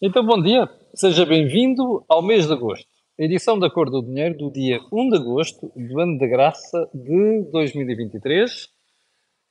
Então, 0.00 0.24
bom 0.24 0.40
dia, 0.40 0.68
seja 0.94 1.26
bem-vindo 1.26 2.04
ao 2.08 2.22
mês 2.22 2.46
de 2.46 2.52
agosto, 2.52 2.86
edição 3.18 3.58
da 3.58 3.68
Cor 3.68 3.90
do 3.90 4.00
Dinheiro 4.00 4.38
do 4.38 4.48
dia 4.48 4.78
1 4.92 5.08
de 5.08 5.16
agosto 5.16 5.72
do 5.74 5.98
ano 5.98 6.16
da 6.16 6.26
graça 6.28 6.88
de 6.94 7.50
2023. 7.50 8.68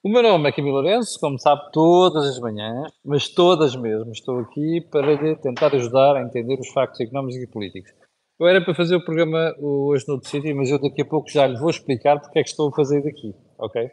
O 0.02 0.08
meu 0.08 0.24
nome 0.24 0.48
é 0.48 0.54
Camilo 0.54 0.76
Lourenço, 0.76 1.20
como 1.20 1.38
sabe, 1.38 1.70
todas 1.74 2.26
as 2.30 2.40
manhãs, 2.40 2.94
mas 3.04 3.28
todas 3.28 3.76
mesmo, 3.76 4.10
estou 4.14 4.40
aqui 4.40 4.80
para 4.90 5.36
tentar 5.36 5.76
ajudar 5.76 6.16
a 6.16 6.24
entender 6.24 6.58
os 6.58 6.70
factos 6.70 7.02
económicos 7.02 7.36
e 7.44 7.48
políticos. 7.48 7.92
Eu 8.40 8.48
era 8.48 8.64
para 8.64 8.74
fazer 8.74 8.96
o 8.96 9.04
programa 9.04 9.54
hoje 9.60 10.06
no 10.08 10.24
sítio, 10.24 10.56
mas 10.56 10.72
eu 10.72 10.80
daqui 10.80 11.02
a 11.02 11.06
pouco 11.06 11.30
já 11.30 11.46
lhe 11.46 11.60
vou 11.60 11.70
explicar 11.70 12.22
porque 12.22 12.40
é 12.40 12.44
que 12.44 12.50
estou 12.50 12.70
a 12.70 12.74
fazer 12.74 13.04
daqui, 13.04 13.36
ok? 13.60 13.92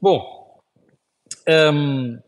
Bom, 0.00 0.58
um, 1.46 2.18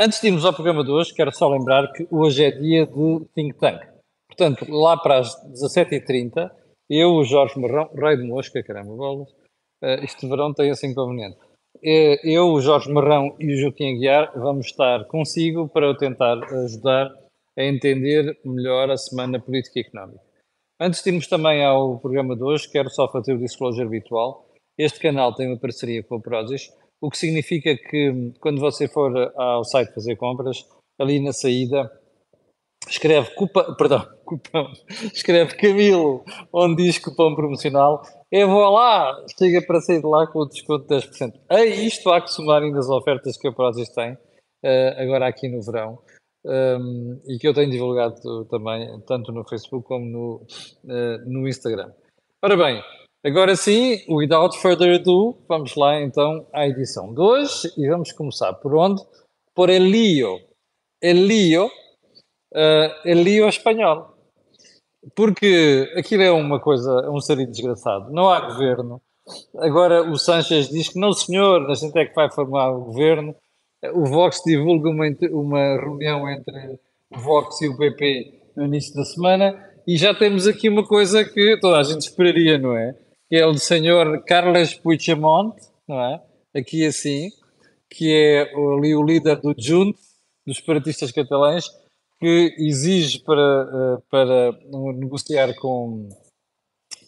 Antes 0.00 0.20
de 0.20 0.26
irmos 0.26 0.44
ao 0.44 0.52
programa 0.52 0.82
de 0.82 0.90
hoje, 0.90 1.14
quero 1.14 1.30
só 1.30 1.48
lembrar 1.48 1.92
que 1.92 2.04
hoje 2.10 2.42
é 2.42 2.50
dia 2.50 2.84
de 2.84 3.24
think 3.32 3.56
tank. 3.60 3.80
Portanto, 4.26 4.68
lá 4.68 4.96
para 4.96 5.20
as 5.20 5.36
17h30, 5.52 6.50
eu, 6.90 7.12
o 7.12 7.22
Jorge 7.22 7.60
Marrão, 7.60 7.88
rei 7.94 8.16
de 8.16 8.24
mosca, 8.24 8.60
caramba, 8.64 8.92
bolas, 8.92 9.30
uh, 9.30 10.02
este 10.02 10.28
verão 10.28 10.52
tem 10.52 10.68
esse 10.68 10.84
inconveniente. 10.84 11.38
Uh, 11.76 12.18
eu, 12.24 12.48
o 12.48 12.60
Jorge 12.60 12.92
Marrão 12.92 13.36
e 13.38 13.54
o 13.54 13.56
Joaquim 13.56 13.94
Aguiar 13.94 14.32
vamos 14.36 14.66
estar 14.66 15.04
consigo 15.04 15.68
para 15.68 15.96
tentar 15.96 16.42
ajudar 16.42 17.14
a 17.56 17.62
entender 17.62 18.36
melhor 18.44 18.90
a 18.90 18.96
semana 18.96 19.38
política 19.38 19.78
e 19.78 19.82
económica. 19.82 20.20
Antes 20.80 21.04
de 21.04 21.10
irmos 21.10 21.28
também 21.28 21.64
ao 21.64 22.00
programa 22.00 22.34
de 22.34 22.42
hoje, 22.42 22.68
quero 22.68 22.90
só 22.90 23.06
fazer 23.06 23.34
o 23.34 23.38
disclosure 23.38 23.86
habitual. 23.86 24.44
Este 24.76 24.98
canal 24.98 25.32
tem 25.32 25.46
uma 25.46 25.56
parceria 25.56 26.02
com 26.02 26.16
o 26.16 26.20
Prozis, 26.20 26.68
o 27.04 27.10
que 27.10 27.18
significa 27.18 27.76
que 27.76 28.32
quando 28.40 28.60
você 28.60 28.88
for 28.88 29.12
ao 29.36 29.62
site 29.62 29.92
fazer 29.92 30.16
compras, 30.16 30.66
ali 30.98 31.20
na 31.20 31.34
saída, 31.34 31.90
escreve 32.88 33.30
culpa, 33.34 33.74
perdão, 33.76 34.08
cupão, 34.24 34.72
escreve 35.12 35.54
Camilo, 35.54 36.24
onde 36.50 36.82
diz 36.82 36.98
cupom 36.98 37.34
promocional, 37.34 38.02
eu 38.32 38.48
vou 38.48 38.70
lá, 38.70 39.14
chega 39.38 39.60
para 39.66 39.82
sair 39.82 40.00
de 40.00 40.06
lá 40.06 40.26
com 40.26 40.40
o 40.40 40.48
desconto 40.48 40.86
de 40.86 41.06
10%. 41.06 41.34
A 41.50 41.62
isto 41.64 42.10
há 42.10 42.22
que 42.22 42.30
somar 42.30 42.62
ainda 42.62 42.78
as 42.78 42.88
ofertas 42.88 43.36
que 43.36 43.48
a 43.48 43.52
Prozis 43.52 43.90
tem, 43.90 44.14
uh, 44.14 44.94
agora 44.96 45.28
aqui 45.28 45.46
no 45.46 45.62
verão, 45.62 45.98
um, 46.46 47.20
e 47.28 47.38
que 47.38 47.46
eu 47.46 47.52
tenho 47.52 47.70
divulgado 47.70 48.46
também, 48.46 48.98
tanto 49.06 49.30
no 49.30 49.46
Facebook 49.46 49.86
como 49.86 50.06
no, 50.06 50.46
uh, 50.84 51.30
no 51.30 51.46
Instagram. 51.46 51.92
Ora 52.42 52.56
bem, 52.56 52.82
Agora 53.26 53.56
sim, 53.56 54.02
without 54.06 54.54
further 54.58 55.00
ado, 55.00 55.34
vamos 55.48 55.74
lá 55.76 55.98
então 56.02 56.46
à 56.52 56.68
edição 56.68 57.14
de 57.14 57.22
hoje 57.22 57.72
e 57.74 57.88
vamos 57.88 58.12
começar 58.12 58.52
por 58.52 58.74
onde? 58.74 59.02
Por 59.54 59.70
el 59.70 59.90
lío. 59.90 60.40
El 61.00 61.26
lío, 61.26 61.64
uh, 61.64 62.92
el 63.02 63.24
lío 63.24 63.48
espanhol. 63.48 64.14
Porque 65.16 65.90
aquilo 65.96 66.22
é 66.22 66.30
uma 66.30 66.60
coisa, 66.60 67.02
é 67.06 67.08
um 67.08 67.18
sarinho 67.18 67.50
desgraçado. 67.50 68.12
Não 68.12 68.28
há 68.28 68.40
governo. 68.40 69.00
Agora 69.56 70.02
o 70.02 70.18
Sanchez 70.18 70.68
diz 70.68 70.90
que 70.90 71.00
não, 71.00 71.14
senhor, 71.14 71.70
a 71.70 71.74
gente 71.74 71.98
é 71.98 72.04
que 72.04 72.14
vai 72.14 72.30
formar 72.30 72.72
o 72.72 72.84
governo. 72.84 73.34
O 73.94 74.04
Vox 74.04 74.42
divulga 74.44 74.90
uma, 74.90 75.06
uma 75.30 75.80
reunião 75.80 76.28
entre 76.28 76.78
o 77.10 77.18
Vox 77.18 77.62
e 77.62 77.68
o 77.68 77.76
PP 77.78 78.50
no 78.54 78.66
início 78.66 78.94
da 78.94 79.04
semana 79.06 79.72
e 79.86 79.96
já 79.96 80.12
temos 80.14 80.46
aqui 80.46 80.68
uma 80.68 80.86
coisa 80.86 81.24
que 81.24 81.58
toda 81.58 81.78
a 81.78 81.82
gente 81.82 82.02
esperaria, 82.02 82.58
não 82.58 82.76
é? 82.76 82.94
Que 83.28 83.36
é 83.36 83.46
o 83.46 83.52
do 83.52 83.58
senhor 83.58 84.24
Carles 84.24 84.74
Puigdemont, 84.74 85.56
não 85.88 86.00
é? 86.00 86.22
Aqui 86.54 86.86
assim, 86.86 87.30
que 87.90 88.12
é 88.12 88.42
ali 88.54 88.94
o 88.94 89.02
líder 89.02 89.40
do 89.40 89.54
Junts, 89.56 90.00
dos 90.46 90.58
separatistas 90.58 91.10
catalães, 91.10 91.68
que 92.18 92.54
exige 92.58 93.20
para, 93.20 93.68
eh, 93.72 94.02
para 94.10 94.52
negociar 94.94 95.54
com 95.56 96.08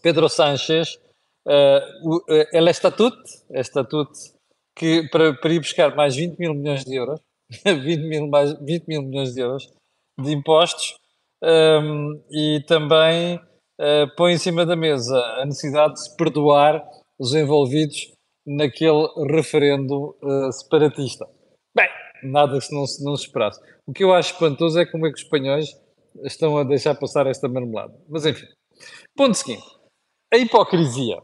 Pedro 0.03 0.29
Sánchez 0.29 0.99
uh, 1.47 2.09
o 2.09 2.17
uh, 2.19 2.69
Estatut, 2.69 3.17
Estatut 3.51 4.11
que 4.75 5.09
para, 5.09 5.33
para 5.35 5.53
ir 5.53 5.59
buscar 5.59 5.97
mais 5.97 6.15
20 6.15 6.39
mil 6.39 6.55
milhões 6.55 6.85
de 6.85 6.95
euros, 6.95 7.21
20 7.65 7.99
mil, 8.03 8.29
mais, 8.29 8.53
20 8.61 8.87
mil 8.87 9.03
milhões 9.03 9.35
de 9.35 9.41
euros 9.41 9.73
de 10.19 10.33
impostos, 10.33 10.97
um, 11.43 11.49
ehm, 11.49 12.21
e 12.31 12.61
também 12.67 13.41
uh, 13.81 14.15
põe 14.17 14.35
em 14.35 14.39
cima 14.39 14.65
da 14.65 14.77
mesa 14.77 15.19
a 15.41 15.45
necessidade 15.45 15.95
de 15.95 16.05
se 16.05 16.17
perdoar 16.17 16.83
os 17.19 17.35
envolvidos 17.35 18.13
naquele 18.47 19.07
referendo 19.31 20.17
uh, 20.23 20.53
separatista. 20.53 21.27
Bem, 21.75 21.89
nada 22.23 22.59
que 22.59 22.73
não 22.73 22.85
não 23.01 23.17
se 23.17 23.27
esperasse. 23.27 23.61
O 23.87 23.93
que 23.93 24.05
eu 24.05 24.13
acho 24.13 24.33
espantoso 24.33 24.79
é 24.79 24.87
como 24.87 25.07
é 25.07 25.11
que 25.11 25.17
os 25.17 25.23
espanhóis 25.23 25.79
estão 26.25 26.57
a 26.57 26.65
deixar 26.65 26.95
passar 26.95 27.27
esta 27.27 27.49
marmelada. 27.49 27.95
Mas 28.09 28.25
enfim. 28.25 28.47
Ponto 29.17 29.35
seguinte. 29.35 29.67
A 30.33 30.37
hipocrisia. 30.37 31.19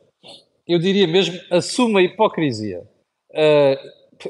Eu 0.67 0.79
diria 0.79 1.07
mesmo, 1.07 1.39
assume 1.51 2.01
a 2.01 2.03
hipocrisia. 2.03 2.83
Uh, 3.31 3.77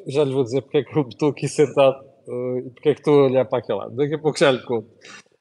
já 0.06 0.25
lhe 0.25 0.33
vou 0.33 0.44
dizer 0.44 0.62
porque 0.62 0.78
é 0.78 0.84
que 0.84 0.97
eu 0.97 1.09
estou 1.09 1.31
aqui 1.31 1.49
sentado 1.49 2.03
e 2.27 2.71
porque 2.71 2.89
é 2.89 2.94
que 2.94 3.00
estou 3.00 3.21
a 3.21 3.25
olhar 3.27 3.44
para 3.44 3.59
aquele 3.59 3.78
lado. 3.78 3.97
Daqui 3.97 4.15
a 4.15 4.19
pouco 4.19 4.39
já 4.39 4.50
lhe 4.50 4.62
conto. 4.62 4.89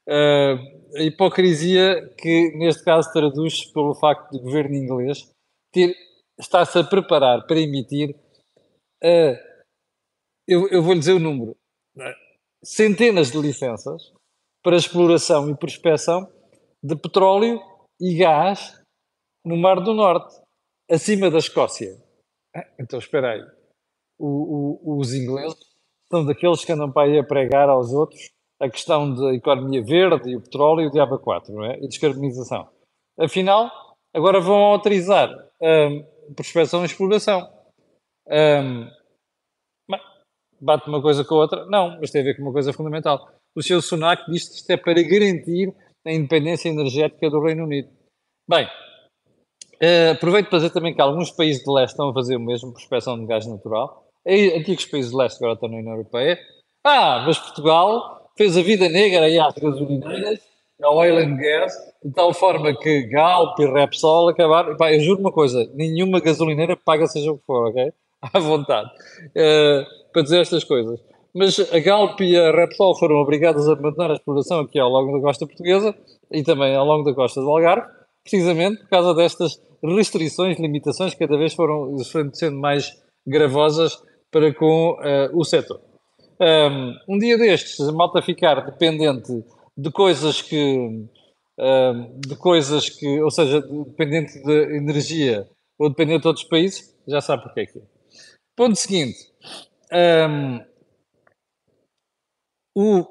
Uh, 0.08 0.81
a 0.96 1.02
hipocrisia 1.02 2.08
que 2.18 2.52
neste 2.56 2.84
caso 2.84 3.12
traduz 3.12 3.64
pelo 3.72 3.94
facto 3.94 4.30
do 4.32 4.40
governo 4.40 4.74
inglês 4.74 5.30
ter, 5.72 5.94
está-se 6.38 6.78
a 6.78 6.84
preparar 6.84 7.46
para 7.46 7.60
emitir 7.60 8.14
uh, 9.02 9.52
eu, 10.46 10.68
eu 10.68 10.82
vou-lhe 10.82 10.98
dizer 10.98 11.12
o 11.12 11.18
número 11.18 11.56
centenas 12.62 13.30
de 13.30 13.38
licenças 13.38 14.12
para 14.62 14.76
exploração 14.76 15.50
e 15.50 15.56
prospecção 15.56 16.30
de 16.82 16.96
petróleo 16.96 17.60
e 18.00 18.16
gás 18.16 18.80
no 19.44 19.56
Mar 19.56 19.80
do 19.80 19.92
Norte, 19.92 20.34
acima 20.88 21.30
da 21.30 21.38
Escócia. 21.38 22.00
Ah, 22.54 22.66
então 22.78 22.98
espera 22.98 23.32
aí. 23.32 23.42
O, 24.18 24.78
o, 24.96 24.98
os 25.00 25.12
ingleses 25.12 25.58
são 26.10 26.24
daqueles 26.24 26.64
que 26.64 26.72
andam 26.72 26.92
para 26.92 27.08
aí 27.08 27.18
a 27.18 27.24
pregar 27.24 27.68
aos 27.68 27.92
outros 27.92 28.30
a 28.62 28.70
questão 28.70 29.12
da 29.12 29.34
economia 29.34 29.82
verde 29.82 30.30
e 30.30 30.36
o 30.36 30.40
petróleo 30.40 30.82
e 30.82 30.86
o 30.86 30.90
diabo 30.90 31.18
4, 31.18 31.52
não 31.52 31.64
é? 31.64 31.78
E 31.80 31.88
descarbonização. 31.88 32.68
Afinal, 33.18 33.68
agora 34.14 34.40
vão 34.40 34.54
autorizar 34.54 35.28
um, 35.60 36.04
prospecção 36.36 36.82
e 36.82 36.86
exploração. 36.86 37.52
Um, 38.28 38.88
bate 40.60 40.88
uma 40.88 41.02
coisa 41.02 41.24
com 41.24 41.34
a 41.34 41.38
outra? 41.38 41.66
Não, 41.66 41.98
mas 41.98 42.12
tem 42.12 42.20
a 42.20 42.24
ver 42.24 42.36
com 42.36 42.42
uma 42.42 42.52
coisa 42.52 42.72
fundamental. 42.72 43.28
O 43.56 43.60
Sr. 43.60 43.82
Sunak 43.82 44.30
diz 44.30 44.48
que 44.48 44.54
isto 44.54 44.70
é 44.70 44.76
para 44.76 45.02
garantir 45.02 45.74
a 46.06 46.12
independência 46.12 46.68
energética 46.68 47.28
do 47.28 47.42
Reino 47.42 47.64
Unido. 47.64 47.90
Bem, 48.48 48.64
uh, 48.64 50.12
aproveito 50.12 50.48
para 50.48 50.58
dizer 50.58 50.70
também 50.70 50.94
que 50.94 51.02
alguns 51.02 51.32
países 51.32 51.64
de 51.64 51.72
leste 51.72 51.94
estão 51.94 52.10
a 52.10 52.14
fazer 52.14 52.36
o 52.36 52.40
mesmo, 52.40 52.72
prospecção 52.72 53.18
de 53.18 53.26
gás 53.26 53.44
natural. 53.44 54.06
Antigos 54.24 54.86
países 54.86 55.10
de 55.10 55.16
leste 55.16 55.38
agora 55.38 55.54
estão 55.54 55.68
na 55.68 55.78
União 55.78 55.94
Europeia. 55.94 56.38
Ah, 56.84 57.24
mas 57.26 57.38
Portugal 57.38 58.21
fez 58.36 58.56
a 58.56 58.62
vida 58.62 58.88
negra 58.88 59.26
aí 59.26 59.38
às 59.38 59.54
gasolineiras, 59.54 60.40
ao 60.82 60.96
oil 60.96 61.18
and 61.18 61.36
gas, 61.36 61.72
de 62.04 62.12
tal 62.12 62.32
forma 62.34 62.76
que 62.76 63.02
Galp 63.06 63.58
e 63.60 63.66
Repsol 63.66 64.28
acabaram. 64.28 64.76
Pá, 64.76 64.92
eu 64.92 65.00
juro 65.00 65.20
uma 65.20 65.32
coisa: 65.32 65.68
nenhuma 65.74 66.20
gasolineira 66.20 66.76
paga 66.76 67.06
seja 67.06 67.30
o 67.30 67.38
que 67.38 67.44
for, 67.44 67.68
ok? 67.68 67.92
À 68.32 68.38
vontade. 68.38 68.88
Uh, 69.30 69.84
para 70.12 70.22
dizer 70.22 70.40
estas 70.40 70.62
coisas. 70.62 71.00
Mas 71.34 71.58
a 71.72 71.78
Galp 71.80 72.20
e 72.20 72.36
a 72.36 72.52
Repsol 72.52 72.96
foram 72.96 73.16
obrigadas 73.16 73.68
a 73.68 73.72
abandonar 73.72 74.10
a 74.10 74.14
exploração 74.14 74.60
aqui 74.60 74.78
ao 74.78 74.88
longo 74.88 75.16
da 75.16 75.22
costa 75.22 75.46
portuguesa 75.46 75.94
e 76.30 76.42
também 76.42 76.76
ao 76.76 76.84
longo 76.84 77.02
da 77.04 77.14
costa 77.14 77.40
do 77.40 77.48
Algarve, 77.48 77.88
precisamente 78.22 78.82
por 78.82 78.90
causa 78.90 79.14
destas 79.14 79.60
restrições, 79.82 80.58
limitações 80.60 81.14
que 81.14 81.26
cada 81.26 81.36
vez 81.36 81.54
foram 81.54 81.96
sendo 82.32 82.58
mais 82.58 82.92
gravosas 83.26 84.00
para 84.30 84.54
com 84.54 84.92
uh, 84.92 85.36
o 85.36 85.42
setor 85.42 85.80
um, 87.08 87.18
dia 87.18 87.38
destes, 87.38 87.80
a 87.80 87.92
malta 87.92 88.22
ficar 88.22 88.64
dependente 88.64 89.44
de 89.76 89.90
coisas 89.90 90.42
que. 90.42 91.06
Um, 91.58 92.20
de 92.20 92.36
coisas 92.36 92.88
que. 92.88 93.20
Ou 93.20 93.30
seja, 93.30 93.60
dependente 93.60 94.42
de 94.42 94.76
energia 94.76 95.48
ou 95.78 95.88
dependente 95.88 96.22
de 96.22 96.28
outros 96.28 96.46
países, 96.46 96.96
já 97.06 97.20
sabe 97.20 97.42
porque 97.42 97.60
é 97.60 97.66
que 97.66 97.78
é. 97.78 97.82
Ponto 98.56 98.76
seguinte. 98.76 99.18
Um, 99.92 100.60
o 102.74 103.04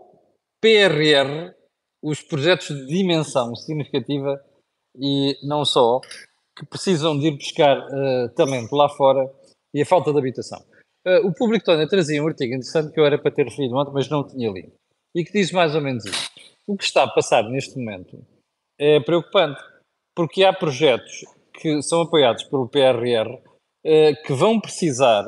PRR, 0.59 1.53
os 2.01 2.21
projetos 2.21 2.67
de 2.67 2.85
dimensão 2.87 3.55
significativa 3.55 4.43
e 4.95 5.37
não 5.43 5.63
só, 5.63 5.99
que 6.57 6.65
precisam 6.65 7.17
de 7.17 7.27
ir 7.27 7.37
buscar 7.37 7.77
uh, 7.77 8.29
talento 8.35 8.75
lá 8.75 8.89
fora 8.89 9.31
e 9.73 9.81
a 9.81 9.85
falta 9.85 10.11
de 10.11 10.19
habitação. 10.19 10.63
Uh, 11.05 11.27
o 11.27 11.33
Público 11.33 11.65
Tónia 11.65 11.87
trazia 11.87 12.23
um 12.23 12.27
artigo 12.27 12.53
interessante 12.53 12.93
que 12.93 12.99
eu 12.99 13.05
era 13.05 13.17
para 13.17 13.31
ter 13.31 13.45
referido 13.45 13.75
ontem, 13.75 13.91
mas 13.93 14.09
não 14.09 14.27
tinha 14.27 14.51
lido, 14.51 14.71
e 15.15 15.23
que 15.23 15.31
diz 15.31 15.51
mais 15.51 15.73
ou 15.75 15.81
menos 15.81 16.05
isso. 16.05 16.29
O 16.67 16.77
que 16.77 16.83
está 16.83 17.03
a 17.03 17.11
passar 17.11 17.43
neste 17.49 17.77
momento 17.77 18.23
é 18.79 18.99
preocupante, 18.99 19.61
porque 20.15 20.43
há 20.43 20.53
projetos 20.53 21.25
que 21.53 21.81
são 21.81 22.01
apoiados 22.01 22.43
pelo 22.43 22.69
PRR 22.69 23.33
uh, 23.33 24.23
que 24.25 24.33
vão 24.33 24.59
precisar 24.59 25.23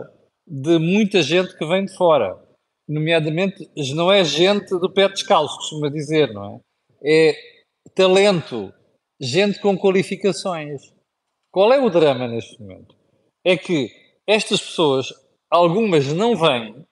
de 0.46 0.78
muita 0.78 1.22
gente 1.22 1.58
que 1.58 1.66
vem 1.66 1.86
de 1.86 1.96
fora, 1.96 2.38
nomeadamente, 2.88 3.70
não 3.96 4.12
é 4.12 4.24
gente 4.24 4.70
do 4.70 4.92
pé 4.92 5.08
descalço, 5.08 5.58
costuma 5.58 5.90
dizer, 5.90 6.34
não 6.34 6.56
é? 7.04 7.32
é 7.32 7.36
talento, 7.96 8.74
gente 9.20 9.60
com 9.60 9.78
qualificações. 9.78 10.82
Qual 11.52 11.72
é 11.72 11.80
o 11.80 11.90
drama 11.90 12.28
neste 12.28 12.60
momento? 12.60 12.96
É 13.46 13.56
que 13.58 13.90
estas 14.28 14.62
pessoas, 14.62 15.14
algumas 15.54 16.12
não 16.12 16.36
vêm 16.36 16.84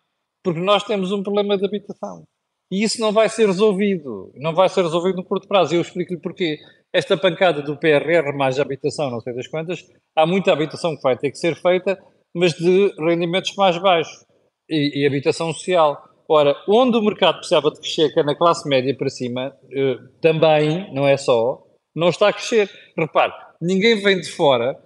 porque 0.43 0.59
nós 0.59 0.83
temos 0.83 1.11
um 1.11 1.23
problema 1.23 1.57
de 1.57 1.65
habitação. 1.65 2.23
E 2.71 2.83
isso 2.83 3.01
não 3.01 3.11
vai 3.11 3.27
ser 3.27 3.47
resolvido. 3.47 4.31
Não 4.35 4.53
vai 4.53 4.69
ser 4.69 4.81
resolvido 4.81 5.17
no 5.17 5.25
curto 5.25 5.47
prazo. 5.47 5.75
Eu 5.75 5.81
explico-lhe 5.81 6.19
porquê. 6.19 6.57
Esta 6.93 7.17
pancada 7.17 7.61
do 7.61 7.77
PRR 7.77 8.35
mais 8.35 8.59
habitação, 8.59 9.09
não 9.09 9.21
sei 9.21 9.33
das 9.33 9.47
quantas, 9.47 9.85
há 10.15 10.25
muita 10.25 10.51
habitação 10.51 10.95
que 10.95 11.01
vai 11.01 11.17
ter 11.17 11.31
que 11.31 11.37
ser 11.37 11.55
feita, 11.55 11.97
mas 12.33 12.53
de 12.53 12.93
rendimentos 12.97 13.55
mais 13.55 13.77
baixos. 13.77 14.25
E, 14.69 15.01
e 15.01 15.05
habitação 15.05 15.53
social. 15.53 16.01
Ora, 16.29 16.55
onde 16.67 16.97
o 16.97 17.01
mercado 17.01 17.37
precisava 17.37 17.71
de 17.71 17.79
crescer, 17.79 18.13
que 18.13 18.19
é 18.19 18.23
na 18.23 18.35
classe 18.35 18.67
média 18.67 18.95
para 18.95 19.09
cima, 19.09 19.53
eh, 19.69 19.97
também, 20.21 20.93
não 20.93 21.05
é 21.05 21.17
só, 21.17 21.61
não 21.93 22.07
está 22.07 22.29
a 22.29 22.33
crescer. 22.33 22.69
Repare, 22.97 23.33
ninguém 23.61 24.01
vem 24.01 24.21
de 24.21 24.31
fora, 24.31 24.79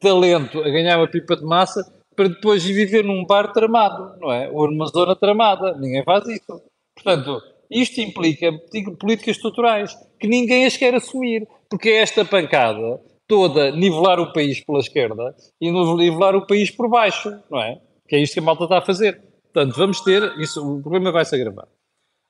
talento, 0.00 0.58
a 0.58 0.68
ganhar 0.68 0.98
uma 0.98 1.06
pipa 1.06 1.36
de 1.36 1.44
massa, 1.44 1.84
para 2.16 2.28
depois 2.28 2.64
viver 2.64 3.04
num 3.04 3.24
bar 3.24 3.52
tramado, 3.52 4.18
não 4.20 4.32
é? 4.32 4.50
Ou 4.50 4.70
numa 4.70 4.86
zona 4.86 5.16
tramada. 5.16 5.76
Ninguém 5.78 6.02
faz 6.04 6.26
isso. 6.28 6.62
Portanto, 6.94 7.42
isto 7.70 8.00
implica 8.00 8.52
políticas 8.98 9.36
estruturais 9.36 9.96
que 10.20 10.28
ninguém 10.28 10.66
as 10.66 10.76
quer 10.76 10.94
assumir, 10.94 11.48
porque 11.70 11.88
é 11.88 11.96
esta 12.02 12.24
pancada 12.24 13.00
toda 13.26 13.70
nivelar 13.70 14.20
o 14.20 14.32
país 14.32 14.62
pela 14.62 14.80
esquerda 14.80 15.34
e 15.60 15.70
nivelar 15.70 16.36
o 16.36 16.46
país 16.46 16.70
por 16.70 16.88
baixo, 16.88 17.30
não 17.50 17.60
é? 17.60 17.80
Que 18.06 18.16
é 18.16 18.18
isto 18.20 18.34
que 18.34 18.40
a 18.40 18.42
malta 18.42 18.64
está 18.64 18.78
a 18.78 18.82
fazer. 18.82 19.22
Portanto, 19.52 19.74
vamos 19.76 20.00
ter, 20.00 20.38
isso, 20.38 20.60
o 20.60 20.82
problema 20.82 21.10
vai 21.10 21.24
se 21.24 21.34
agravar. 21.34 21.66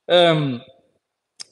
Um, 0.09 0.61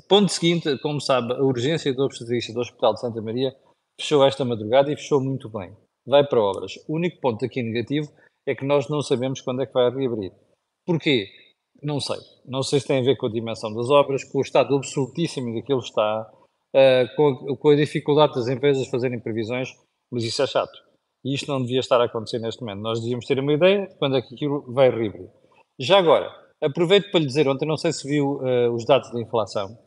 ponto 0.08 0.30
seguinte, 0.30 0.78
como 0.78 1.00
sabe, 1.00 1.32
a 1.32 1.42
urgência 1.42 1.92
do 1.92 2.04
obstetrícia 2.04 2.54
do 2.54 2.60
Hospital 2.60 2.94
de 2.94 3.00
Santa 3.00 3.20
Maria 3.20 3.54
fechou 4.00 4.24
esta 4.24 4.44
madrugada 4.44 4.92
e 4.92 4.96
fechou 4.96 5.20
muito 5.20 5.48
bem. 5.48 5.76
Vai 6.10 6.26
para 6.26 6.42
obras. 6.42 6.74
O 6.88 6.96
único 6.96 7.20
ponto 7.20 7.44
aqui 7.44 7.62
negativo 7.62 8.10
é 8.44 8.52
que 8.52 8.64
nós 8.64 8.88
não 8.88 9.00
sabemos 9.00 9.40
quando 9.40 9.62
é 9.62 9.66
que 9.66 9.72
vai 9.72 9.88
reabrir. 9.88 10.32
Porquê? 10.84 11.28
Não 11.80 12.00
sei. 12.00 12.18
Não 12.44 12.64
sei 12.64 12.80
se 12.80 12.88
tem 12.88 12.98
a 12.98 13.04
ver 13.04 13.16
com 13.16 13.26
a 13.26 13.32
dimensão 13.32 13.72
das 13.72 13.88
obras, 13.90 14.24
com 14.24 14.38
o 14.38 14.42
estado 14.42 14.74
absolutíssimo 14.74 15.48
em 15.48 15.52
que 15.52 15.58
aquilo 15.60 15.78
está, 15.78 16.28
uh, 16.74 17.16
com, 17.16 17.28
a, 17.28 17.56
com, 17.56 17.68
a, 17.68 17.76
dificuldade 17.76 18.34
das 18.34 18.48
empresas 18.48 18.88
fazerem 18.88 19.20
previsões, 19.20 19.68
mas 20.10 20.24
isso 20.24 20.42
é 20.42 20.48
chato. 20.48 20.76
E 21.24 21.32
isto 21.32 21.46
não 21.46 21.62
devia 21.62 21.78
estar 21.78 22.00
a 22.00 22.06
acontecer 22.06 22.40
neste 22.40 22.60
momento. 22.60 22.80
Nós 22.80 23.00
devíamos 23.00 23.24
ter 23.24 23.38
uma 23.38 23.52
ideia 23.52 23.86
de 23.86 23.94
quando 23.96 24.16
é 24.16 24.22
que 24.22 24.34
aquilo 24.34 24.64
vai 24.72 24.90
reabrir. 24.90 25.30
Já 25.78 25.98
agora, 25.98 26.28
aproveito 26.60 27.10
para 27.12 27.20
lhe 27.20 27.26
dizer, 27.26 27.46
ontem 27.46 27.66
não 27.66 27.76
sei 27.76 27.92
se 27.92 28.08
viu 28.08 28.40
uh, 28.40 28.74
os 28.74 28.84
dados 28.84 29.12
da 29.12 29.20
inflação. 29.20 29.78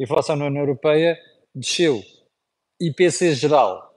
A 0.00 0.02
inflação 0.02 0.36
na 0.36 0.46
União 0.46 0.62
Europeia 0.62 1.18
desceu. 1.52 2.00
IPC 2.80 3.34
geral. 3.34 3.91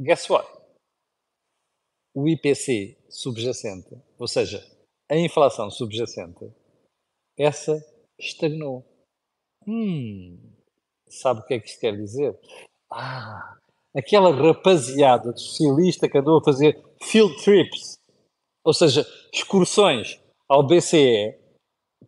Guess 0.00 0.28
what? 0.28 0.48
O 2.14 2.28
IPC 2.28 2.96
subjacente, 3.08 3.96
ou 4.18 4.26
seja, 4.26 4.64
a 5.08 5.16
inflação 5.16 5.70
subjacente, 5.70 6.52
essa 7.38 7.80
estagnou. 8.18 8.84
Hum, 9.66 10.38
sabe 11.08 11.40
o 11.40 11.44
que 11.44 11.54
é 11.54 11.60
que 11.60 11.68
isto 11.68 11.80
quer 11.80 11.96
dizer? 11.96 12.38
Ah, 12.90 13.58
aquela 13.96 14.34
rapaziada 14.34 15.36
socialista 15.36 16.08
que 16.08 16.18
andou 16.18 16.38
a 16.38 16.44
fazer 16.44 16.82
field 17.02 17.42
trips, 17.42 17.98
ou 18.64 18.74
seja, 18.74 19.06
excursões 19.32 20.20
ao 20.48 20.66
BCE 20.66 21.38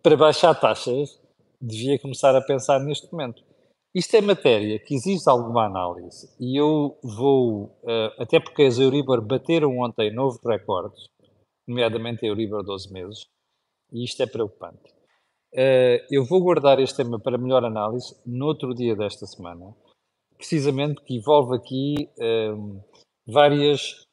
para 0.03 0.17
baixar 0.17 0.55
taxas, 0.55 1.21
devia 1.61 1.99
começar 1.99 2.35
a 2.35 2.43
pensar 2.43 2.81
neste 2.81 3.11
momento. 3.13 3.45
Isto 3.97 4.15
é 4.17 4.21
matéria 4.21 4.79
que 4.79 4.95
exige 4.95 5.23
alguma 5.27 5.65
análise 5.65 6.29
e 6.39 6.55
eu 6.61 6.99
vou, 7.03 7.79
uh, 7.83 8.13
até 8.19 8.39
porque 8.39 8.65
as 8.65 8.79
Euribor 8.79 9.23
bateram 9.23 9.79
ontem 9.79 10.13
novos 10.15 10.39
recordes, 10.45 11.07
nomeadamente 11.67 12.23
a 12.23 12.29
Euribor 12.29 12.63
12 12.63 12.93
meses, 12.93 13.25
e 13.91 14.05
isto 14.05 14.23
é 14.23 14.27
preocupante. 14.27 14.93
Uh, 15.55 15.97
eu 16.11 16.27
vou 16.27 16.43
guardar 16.43 16.79
este 16.79 16.99
tema 16.99 17.19
para 17.19 17.39
melhor 17.39 17.65
análise 17.65 18.15
no 18.27 18.45
outro 18.45 18.75
dia 18.75 18.95
desta 18.95 19.25
semana, 19.25 19.75
precisamente 20.37 21.03
que 21.03 21.15
envolve 21.15 21.57
aqui 21.57 22.11
uh, 22.19 22.85
várias, 23.27 24.05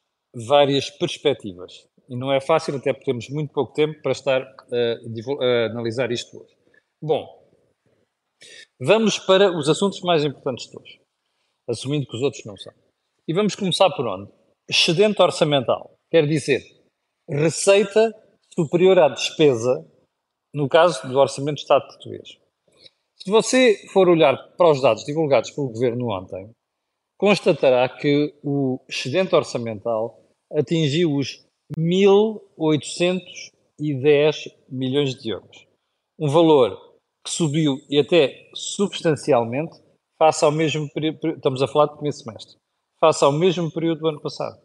várias 0.48 0.88
perspectivas. 0.88 1.86
E 2.08 2.16
não 2.16 2.32
é 2.32 2.40
fácil, 2.40 2.74
até 2.76 2.90
porque 2.90 3.10
temos 3.10 3.28
muito 3.28 3.52
pouco 3.52 3.74
tempo 3.74 4.00
para 4.00 4.12
estar 4.12 4.40
uh, 4.40 5.42
a 5.42 5.66
analisar 5.66 6.10
isto 6.10 6.38
hoje. 6.38 6.56
Bom, 7.02 7.43
vamos 8.80 9.18
para 9.18 9.56
os 9.56 9.68
assuntos 9.68 10.00
mais 10.00 10.24
importantes 10.24 10.70
de 10.70 10.78
hoje, 10.78 11.00
assumindo 11.68 12.06
que 12.06 12.16
os 12.16 12.22
outros 12.22 12.44
não 12.44 12.56
são. 12.56 12.72
E 13.26 13.32
vamos 13.32 13.54
começar 13.54 13.90
por 13.90 14.06
onde? 14.06 14.30
Excedente 14.68 15.20
orçamental. 15.20 15.94
Quer 16.10 16.26
dizer, 16.26 16.62
receita 17.28 18.14
superior 18.54 18.98
à 18.98 19.08
despesa, 19.08 19.86
no 20.54 20.68
caso 20.68 21.08
do 21.08 21.18
Orçamento 21.18 21.56
do 21.56 21.60
Estado 21.60 21.88
português. 21.88 22.38
Se 23.16 23.30
você 23.30 23.86
for 23.92 24.08
olhar 24.08 24.36
para 24.56 24.70
os 24.70 24.82
dados 24.82 25.04
divulgados 25.04 25.50
pelo 25.50 25.70
Governo 25.70 26.10
ontem, 26.10 26.50
constatará 27.18 27.88
que 27.88 28.34
o 28.42 28.78
excedente 28.88 29.34
orçamental 29.34 30.22
atingiu 30.52 31.16
os 31.16 31.44
1.810 31.78 34.54
milhões 34.68 35.14
de 35.14 35.30
euros. 35.30 35.66
Um 36.18 36.28
valor 36.28 36.93
que 37.24 37.30
subiu 37.30 37.78
e 37.88 37.98
até 37.98 38.50
substancialmente 38.54 39.82
face 40.18 40.44
ao 40.44 40.52
mesmo 40.52 40.88
período, 40.90 41.28
estamos 41.28 41.62
a 41.62 41.68
falar 41.68 41.86
do 41.86 41.94
primeiro 41.94 42.16
semestre, 42.16 42.56
face 43.00 43.24
ao 43.24 43.32
mesmo 43.32 43.70
período 43.72 44.00
do 44.00 44.08
ano 44.08 44.20
passado. 44.20 44.60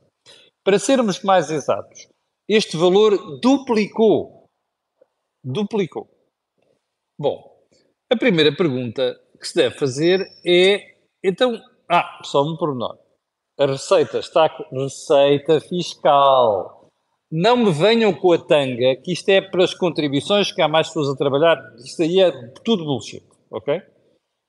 Para 0.64 0.78
sermos 0.78 1.24
mais 1.24 1.50
exatos, 1.50 2.08
este 2.48 2.78
valor 2.78 3.40
duplicou. 3.40 4.46
Duplicou. 5.44 6.10
Bom, 7.18 7.66
a 8.12 8.16
primeira 8.16 8.56
pergunta 8.56 9.20
que 9.40 9.48
se 9.48 9.56
deve 9.56 9.78
fazer 9.78 10.28
é, 10.46 10.98
então, 11.24 11.60
ah, 11.90 12.22
só 12.24 12.44
um 12.44 12.58
pormenor. 12.58 12.98
A 13.60 13.66
receita 13.66 14.20
está 14.20 14.48
receita 14.72 15.60
fiscal. 15.60 16.79
Não 17.32 17.58
me 17.58 17.72
venham 17.72 18.14
com 18.14 18.32
a 18.34 18.38
tanga 18.38 18.96
que 18.96 19.12
isto 19.12 19.30
é 19.30 19.40
para 19.40 19.64
as 19.64 19.74
contribuições 19.74 20.52
que 20.52 20.62
há 20.62 20.68
mais 20.68 20.88
pessoas 20.88 21.10
a 21.10 21.16
trabalhar. 21.16 21.58
Isto 21.78 22.02
aí 22.02 22.20
é 22.20 22.32
tudo 22.64 22.86
bullshit, 22.86 23.24
ok? 23.52 23.82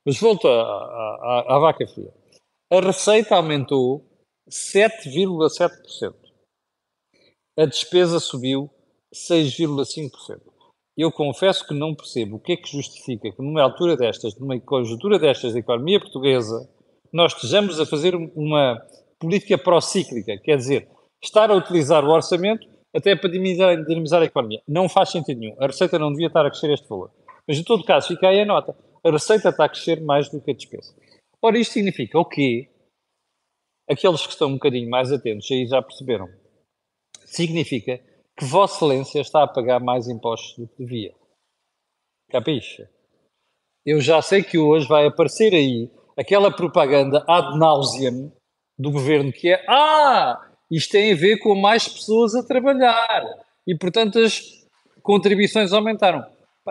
Mas 0.06 0.18
volto 0.18 0.48
à, 0.48 0.62
à, 0.62 1.56
à 1.56 1.58
vaca 1.58 1.86
fria. 1.86 2.12
A 2.70 2.80
receita 2.80 3.36
aumentou 3.36 4.06
7,7% 4.48 6.30
a 7.60 7.66
despesa 7.66 8.18
subiu 8.18 8.70
6,5%. 9.14 10.40
Eu 10.96 11.12
confesso 11.12 11.66
que 11.66 11.74
não 11.74 11.94
percebo 11.94 12.36
o 12.36 12.40
que 12.40 12.52
é 12.52 12.56
que 12.56 12.72
justifica 12.72 13.30
que 13.30 13.42
numa 13.42 13.62
altura 13.62 13.96
destas, 13.98 14.34
numa 14.38 14.58
conjuntura 14.60 15.18
destas 15.18 15.52
da 15.52 15.58
economia 15.58 16.00
portuguesa, 16.00 16.66
nós 17.12 17.34
estejamos 17.34 17.78
a 17.78 17.84
fazer 17.84 18.14
uma 18.14 18.80
política 19.18 19.58
pró-cíclica, 19.58 20.38
quer 20.38 20.56
dizer, 20.56 20.88
estar 21.22 21.50
a 21.50 21.54
utilizar 21.54 22.04
o 22.04 22.10
orçamento 22.10 22.68
até 22.94 23.14
para 23.14 23.30
dinamizar, 23.30 23.84
dinamizar 23.84 24.22
a 24.22 24.26
economia. 24.26 24.62
Não 24.66 24.88
faz 24.88 25.10
sentido 25.10 25.38
nenhum. 25.38 25.56
A 25.58 25.66
receita 25.66 25.98
não 25.98 26.10
devia 26.10 26.26
estar 26.26 26.44
a 26.44 26.50
crescer 26.50 26.70
este 26.72 26.88
valor. 26.88 27.10
Mas, 27.46 27.58
em 27.58 27.64
todo 27.64 27.84
caso, 27.84 28.08
fica 28.08 28.28
aí 28.28 28.40
a 28.40 28.46
nota. 28.46 28.76
A 29.04 29.10
receita 29.10 29.48
está 29.48 29.64
a 29.64 29.68
crescer 29.68 30.00
mais 30.00 30.28
do 30.28 30.40
que 30.40 30.50
a 30.50 30.54
despesa. 30.54 30.94
Ora, 31.42 31.58
isto 31.58 31.72
significa 31.72 32.18
o 32.18 32.24
quê? 32.24 32.68
Aqueles 33.88 34.26
que 34.26 34.32
estão 34.32 34.48
um 34.48 34.54
bocadinho 34.54 34.88
mais 34.90 35.10
atentos 35.12 35.50
aí 35.50 35.66
já 35.66 35.82
perceberam 35.82 36.28
significa 37.30 37.98
que 38.36 38.44
Vossa 38.44 38.76
Excelência 38.76 39.20
está 39.20 39.44
a 39.44 39.48
pagar 39.48 39.80
mais 39.80 40.08
impostos 40.08 40.56
do 40.58 40.68
que 40.68 40.84
devia. 40.84 41.14
Capixa? 42.30 42.90
Eu 43.86 44.00
já 44.00 44.20
sei 44.20 44.42
que 44.42 44.58
hoje 44.58 44.86
vai 44.86 45.06
aparecer 45.06 45.54
aí 45.54 45.90
aquela 46.16 46.54
propaganda 46.54 47.24
ad 47.28 47.58
nauseam 47.58 48.32
do 48.78 48.90
governo 48.90 49.32
que 49.32 49.52
é 49.52 49.64
ah, 49.68 50.49
isto 50.70 50.92
tem 50.92 51.12
a 51.12 51.16
ver 51.16 51.38
com 51.38 51.54
mais 51.54 51.88
pessoas 51.88 52.34
a 52.34 52.42
trabalhar 52.42 53.24
e, 53.66 53.76
portanto, 53.76 54.18
as 54.18 54.40
contribuições 55.02 55.72
aumentaram. 55.72 56.24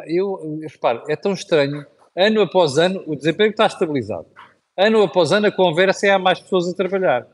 Eu, 0.06 0.60
reparo, 0.62 1.04
é 1.10 1.16
tão 1.16 1.34
estranho. 1.34 1.86
Ano 2.16 2.42
após 2.42 2.78
ano, 2.78 3.04
o 3.06 3.16
desemprego 3.16 3.52
está 3.52 3.66
estabilizado. 3.66 4.28
Ano 4.78 5.04
após 5.04 5.32
ano, 5.32 5.48
a 5.48 5.52
conversa 5.52 6.08
é 6.08 6.12
há 6.12 6.20
mais 6.20 6.40
pessoas 6.40 6.70
a 6.70 6.76
trabalhar. 6.76 7.28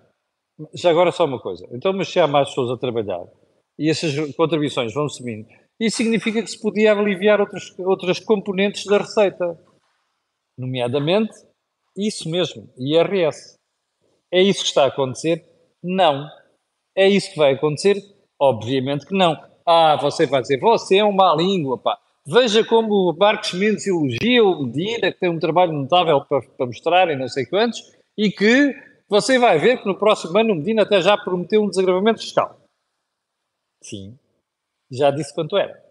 Já 0.74 0.89
agora 0.89 1.12
só 1.12 1.25
uma 1.25 1.39
coisa. 1.39 1.67
Então, 1.72 1.93
mas 1.93 2.10
se 2.10 2.19
há 2.19 2.27
mais 2.27 2.50
pessoas 2.50 2.72
a 2.72 2.77
trabalhar 2.77 3.25
e 3.77 3.89
essas 3.89 4.15
contribuições 4.36 4.93
vão 4.93 5.07
subindo, 5.10 5.48
isso 5.79 5.98
significa 5.98 6.41
que 6.41 6.50
se 6.50 6.60
podia 6.60 6.93
aliviar 6.93 7.41
outras, 7.41 7.77
outras 7.79 8.19
componentes 8.19 8.86
da 8.86 8.98
receita. 8.98 9.60
Nomeadamente, 10.57 11.34
isso 11.98 12.29
mesmo, 12.29 12.74
IRS. 12.77 13.55
É 14.31 14.41
isso 14.41 14.62
que 14.62 14.67
está 14.67 14.86
a 14.86 14.88
acontecer? 14.88 15.45
Não. 15.84 16.25
É 16.95 17.07
isso 17.07 17.31
que 17.31 17.37
vai 17.37 17.53
acontecer? 17.53 18.01
Obviamente 18.39 19.05
que 19.05 19.13
não. 19.13 19.35
Ah, 19.65 19.97
você 19.97 20.25
vai 20.25 20.41
dizer, 20.41 20.59
você 20.59 20.97
é 20.97 21.03
uma 21.03 21.35
má 21.35 21.35
língua, 21.35 21.77
pá. 21.77 21.99
Veja 22.25 22.63
como 22.65 23.11
o 23.11 23.15
Marcos 23.15 23.53
Mendes 23.53 23.85
elogia 23.85 24.43
o 24.43 24.65
Medina, 24.65 25.11
que 25.11 25.19
tem 25.19 25.29
um 25.29 25.39
trabalho 25.39 25.73
notável 25.73 26.23
para, 26.25 26.41
para 26.41 26.65
mostrar 26.65 27.11
e 27.11 27.15
não 27.15 27.27
sei 27.27 27.45
quantos, 27.45 27.79
e 28.17 28.31
que 28.31 28.73
você 29.07 29.37
vai 29.37 29.59
ver 29.59 29.79
que 29.79 29.87
no 29.87 29.97
próximo 29.97 30.37
ano 30.37 30.53
o 30.53 30.55
Medina 30.55 30.83
até 30.83 31.01
já 31.01 31.17
prometeu 31.17 31.61
um 31.61 31.69
desagravamento 31.69 32.21
fiscal. 32.21 32.59
Sim. 33.83 34.17
Já 34.91 35.11
disse 35.11 35.33
quanto 35.33 35.57
era. 35.57 35.83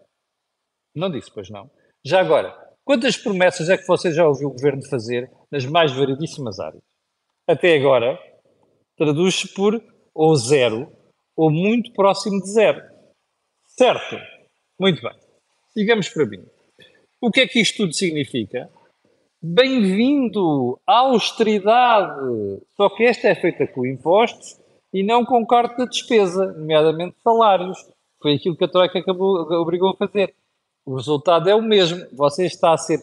Não 0.93 1.09
disse, 1.09 1.31
pois 1.31 1.49
não. 1.49 1.69
Já 2.03 2.19
agora, 2.19 2.53
quantas 2.83 3.15
promessas 3.15 3.69
é 3.69 3.77
que 3.77 3.87
você 3.87 4.11
já 4.11 4.27
ouviu 4.27 4.49
o 4.49 4.53
governo 4.53 4.83
fazer 4.83 5.31
nas 5.49 5.65
mais 5.65 5.93
variedíssimas 5.93 6.59
áreas? 6.59 6.83
Até 7.47 7.77
agora, 7.77 8.19
traduz-se 8.97 9.53
por 9.53 9.81
ou 10.15 10.35
zero 10.37 10.89
ou 11.35 11.51
muito 11.51 11.91
próximo 11.91 12.41
de 12.41 12.49
zero. 12.49 12.81
Certo? 13.67 14.15
Muito 14.79 15.01
bem. 15.01 15.13
Digamos 15.75 16.07
para 16.07 16.25
mim. 16.25 16.43
O 17.21 17.29
que 17.29 17.41
é 17.41 17.47
que 17.47 17.59
isto 17.59 17.77
tudo 17.77 17.93
significa? 17.93 18.69
Bem-vindo 19.41 20.79
à 20.87 20.99
austeridade! 20.99 22.61
Só 22.77 22.89
que 22.89 23.03
esta 23.03 23.27
é 23.27 23.35
feita 23.35 23.67
com 23.67 23.85
impostos 23.85 24.57
e 24.93 25.03
não 25.03 25.25
com 25.25 25.45
corte 25.45 25.77
da 25.77 25.85
despesa, 25.85 26.53
nomeadamente 26.53 27.17
salários. 27.21 27.77
Foi 28.21 28.35
aquilo 28.35 28.55
que 28.55 28.63
a 28.63 28.69
Troika 28.69 28.99
acabou, 28.99 29.41
obrigou 29.59 29.89
a 29.89 29.97
fazer. 29.97 30.33
O 30.85 30.95
resultado 30.95 31.49
é 31.49 31.55
o 31.55 31.61
mesmo. 31.61 32.05
Você 32.13 32.45
está 32.45 32.73
a 32.73 32.77
ser 32.77 32.99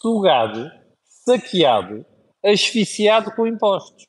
sugado, 0.00 0.70
saqueado, 1.04 2.04
asfixiado 2.44 3.30
com 3.34 3.46
impostos. 3.46 4.06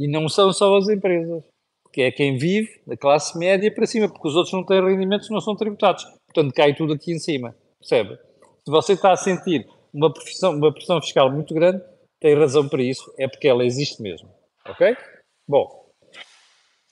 E 0.00 0.08
não 0.08 0.30
são 0.30 0.50
só 0.50 0.74
as 0.78 0.88
empresas, 0.88 1.42
que 1.92 2.00
é 2.00 2.10
quem 2.10 2.38
vive 2.38 2.80
da 2.86 2.96
classe 2.96 3.38
média 3.38 3.70
para 3.70 3.84
cima, 3.84 4.08
porque 4.08 4.26
os 4.26 4.34
outros 4.34 4.54
não 4.54 4.64
têm 4.64 4.82
rendimentos, 4.82 5.28
não 5.28 5.42
são 5.42 5.54
tributados. 5.54 6.06
Portanto, 6.32 6.54
cai 6.54 6.74
tudo 6.74 6.94
aqui 6.94 7.12
em 7.12 7.18
cima. 7.18 7.54
Percebe? 7.78 8.18
Se 8.64 8.70
você 8.70 8.94
está 8.94 9.12
a 9.12 9.16
sentir 9.16 9.68
uma 9.92 10.10
pressão, 10.10 10.56
uma 10.56 10.72
pressão 10.72 11.02
fiscal 11.02 11.30
muito 11.30 11.52
grande, 11.52 11.84
tem 12.18 12.34
razão 12.34 12.66
para 12.66 12.82
isso, 12.82 13.12
é 13.18 13.28
porque 13.28 13.46
ela 13.46 13.62
existe 13.62 14.00
mesmo. 14.00 14.30
Ok? 14.66 14.96
Bom, 15.46 15.68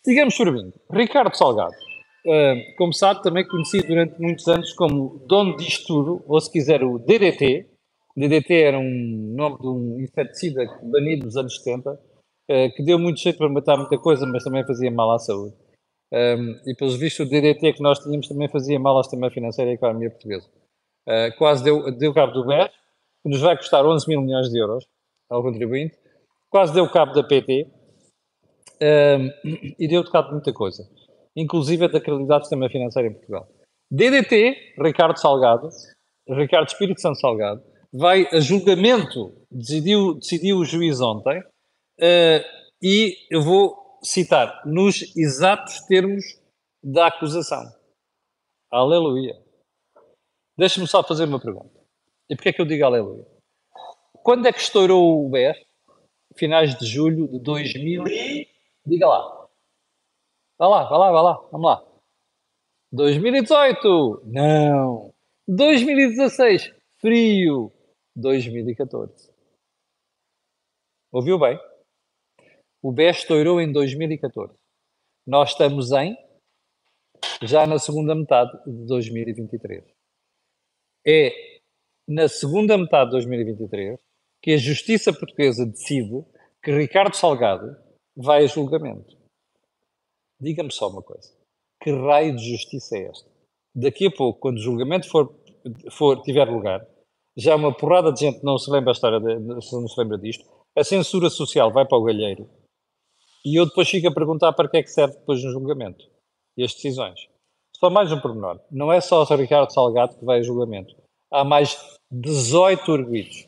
sigamos 0.04 0.34
subindo. 0.34 0.74
Ricardo 0.90 1.34
Salgado. 1.34 1.72
Uh, 2.26 2.76
como 2.76 2.92
sabe, 2.92 3.22
também 3.22 3.48
conhecido 3.48 3.86
durante 3.86 4.20
muitos 4.20 4.46
anos 4.48 4.74
como 4.74 5.24
dono 5.26 5.56
disto 5.56 5.86
tudo, 5.86 6.24
ou 6.28 6.38
se 6.42 6.52
quiser 6.52 6.84
o 6.84 6.98
DDT. 6.98 7.70
DDT 8.14 8.54
era 8.54 8.78
um 8.78 9.32
nome 9.34 9.58
de 9.60 9.66
um 9.66 10.00
inseticida 10.00 10.66
banido 10.82 11.24
nos 11.24 11.38
anos 11.38 11.56
70, 11.56 11.98
uh, 12.50 12.74
que 12.74 12.82
deu 12.82 12.98
muito 12.98 13.20
jeito 13.20 13.38
para 13.38 13.48
matar 13.48 13.76
muita 13.76 13.98
coisa, 13.98 14.26
mas 14.26 14.44
também 14.44 14.66
fazia 14.66 14.90
mal 14.90 15.10
à 15.12 15.18
saúde. 15.18 15.54
Um, 16.12 16.60
e 16.66 16.74
pelos 16.74 16.96
vistos 16.96 17.26
o 17.26 17.28
DDT 17.28 17.74
que 17.74 17.82
nós 17.82 17.98
tínhamos 17.98 18.28
também 18.28 18.48
fazia 18.48 18.80
mal 18.80 18.96
ao 18.96 19.04
sistema 19.04 19.30
financeiro 19.30 19.70
e 19.70 19.72
à 19.72 19.74
economia 19.74 20.10
portuguesa. 20.10 20.48
Uh, 21.06 21.36
quase 21.36 21.62
deu, 21.62 21.90
deu 21.96 22.14
cabo 22.14 22.32
do 22.32 22.46
BES, 22.46 22.70
que 23.22 23.28
nos 23.28 23.40
vai 23.40 23.56
custar 23.56 23.84
11 23.84 24.08
mil 24.08 24.22
milhões 24.22 24.48
de 24.50 24.58
euros 24.58 24.86
ao 25.28 25.42
contribuinte, 25.42 25.96
quase 26.50 26.72
deu 26.72 26.88
cabo 26.90 27.12
da 27.12 27.22
PT 27.22 27.66
um, 28.80 29.74
e 29.78 29.86
deu 29.86 30.02
cabo 30.10 30.28
de 30.28 30.34
muita 30.34 30.52
coisa 30.52 30.88
inclusive 31.38 31.86
da 31.88 32.00
credibilidade 32.00 32.40
do 32.40 32.44
sistema 32.44 32.68
financeiro 32.68 33.08
em 33.08 33.12
Portugal. 33.12 33.48
DDT, 33.90 34.74
Ricardo 34.78 35.18
Salgado, 35.18 35.68
Ricardo 36.28 36.68
Espírito 36.68 37.00
Santo 37.00 37.20
Salgado, 37.20 37.62
vai 37.92 38.26
a 38.32 38.40
julgamento, 38.40 39.32
decidiu, 39.50 40.14
decidiu 40.14 40.58
o 40.58 40.64
juiz 40.64 41.00
ontem, 41.00 41.40
uh, 42.00 42.44
e 42.82 43.16
eu 43.30 43.42
vou 43.42 43.98
citar, 44.02 44.62
nos 44.64 45.16
exatos 45.16 45.80
termos 45.86 46.24
da 46.82 47.08
acusação. 47.08 47.62
Aleluia. 48.70 49.34
Deixa-me 50.56 50.86
só 50.86 51.02
fazer 51.02 51.24
uma 51.24 51.40
pergunta. 51.40 51.78
E 52.28 52.36
porquê 52.36 52.50
é 52.50 52.52
que 52.52 52.60
eu 52.60 52.66
digo 52.66 52.84
aleluia? 52.84 53.26
Quando 54.22 54.46
é 54.46 54.52
que 54.52 54.60
estourou 54.60 55.24
o 55.24 55.30
BER? 55.30 55.56
Finais 56.36 56.76
de 56.76 56.86
julho 56.86 57.26
de 57.28 57.40
2000 57.40 58.06
e... 58.06 58.48
Diga 58.86 59.08
lá. 59.08 59.48
Vai 60.58 60.68
lá, 60.68 60.88
vai 60.88 60.98
lá, 60.98 61.12
vai 61.12 61.22
lá, 61.22 61.48
vamos 61.50 61.66
lá. 61.66 61.88
2018, 62.92 64.22
não. 64.26 65.14
2016, 65.46 66.74
frio. 67.00 67.72
2014. 68.16 69.32
Ouviu 71.12 71.38
bem? 71.38 71.58
O 72.82 72.92
BES 72.92 73.18
estourou 73.18 73.60
em 73.60 73.72
2014. 73.72 74.54
Nós 75.26 75.50
estamos 75.50 75.90
em 75.92 76.16
já 77.42 77.66
na 77.66 77.78
segunda 77.78 78.14
metade 78.14 78.52
de 78.64 78.86
2023. 78.86 79.84
É 81.06 81.32
na 82.08 82.28
segunda 82.28 82.78
metade 82.78 83.06
de 83.06 83.16
2023 83.16 83.98
que 84.42 84.52
a 84.52 84.56
justiça 84.56 85.12
portuguesa 85.12 85.66
decide 85.66 86.24
que 86.62 86.70
Ricardo 86.70 87.14
Salgado 87.14 87.76
vai 88.16 88.44
a 88.44 88.46
julgamento. 88.46 89.16
Diga-me 90.40 90.72
só 90.72 90.88
uma 90.88 91.02
coisa. 91.02 91.32
Que 91.82 91.90
raio 91.90 92.36
de 92.36 92.50
justiça 92.50 92.96
é 92.96 93.08
esta? 93.08 93.28
Daqui 93.74 94.06
a 94.06 94.10
pouco, 94.10 94.40
quando 94.40 94.56
o 94.56 94.62
julgamento 94.62 95.08
for, 95.08 95.34
for 95.90 96.22
tiver 96.22 96.48
lugar, 96.48 96.86
já 97.36 97.54
uma 97.54 97.76
porrada 97.76 98.12
de 98.12 98.20
gente 98.20 98.42
não 98.42 98.58
se 98.58 98.70
lembra 98.70 98.90
a 98.90 98.92
história 98.92 99.20
de, 99.20 99.38
não 99.38 99.60
se 99.60 100.00
lembra 100.00 100.18
disto. 100.18 100.44
A 100.76 100.84
censura 100.84 101.28
social 101.30 101.72
vai 101.72 101.86
para 101.86 101.98
o 101.98 102.04
galheiro. 102.04 102.48
E 103.48 103.58
eu 103.58 103.64
depois 103.64 103.88
fico 103.88 104.06
a 104.06 104.12
perguntar 104.12 104.52
para 104.52 104.68
que 104.68 104.76
é 104.76 104.82
que 104.82 104.90
serve 104.90 105.14
depois 105.14 105.42
no 105.42 105.50
julgamento. 105.50 106.04
E 106.54 106.62
as 106.62 106.74
decisões. 106.74 107.18
Só 107.74 107.88
mais 107.88 108.12
um 108.12 108.20
pormenor. 108.20 108.60
Não 108.70 108.92
é 108.92 109.00
só 109.00 109.22
o 109.22 109.36
Ricardo 109.36 109.72
Salgado 109.72 110.18
que 110.18 110.24
vai 110.24 110.40
a 110.40 110.42
julgamento. 110.42 110.94
Há 111.32 111.44
mais 111.44 111.98
18 112.12 112.92
arguidos. 112.92 113.46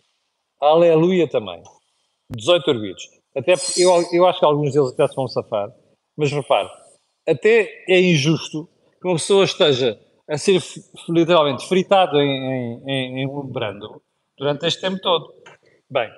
Aleluia 0.59 1.29
também. 1.29 1.63
18 2.35 2.71
arguidos. 2.71 3.11
Até 3.37 3.53
eu, 3.77 3.91
eu 4.11 4.27
acho 4.27 4.39
que 4.39 4.45
alguns 4.47 4.73
deles 4.73 4.91
até 4.91 5.07
se 5.07 5.15
vão 5.15 5.29
safar. 5.29 5.71
Mas 6.17 6.33
repare, 6.33 6.71
até 7.29 7.85
é 7.87 8.01
injusto 8.01 8.67
que 9.03 9.07
uma 9.07 9.17
pessoa 9.17 9.45
esteja 9.45 10.01
a 10.27 10.39
ser 10.39 10.63
literalmente 11.11 11.69
fritado 11.69 12.19
em, 12.19 12.83
em, 12.87 13.19
em 13.21 13.27
um 13.27 13.47
brando 13.47 14.01
durante 14.39 14.67
este 14.67 14.81
tempo 14.81 14.99
todo. 15.03 15.35
Bem, 15.91 16.11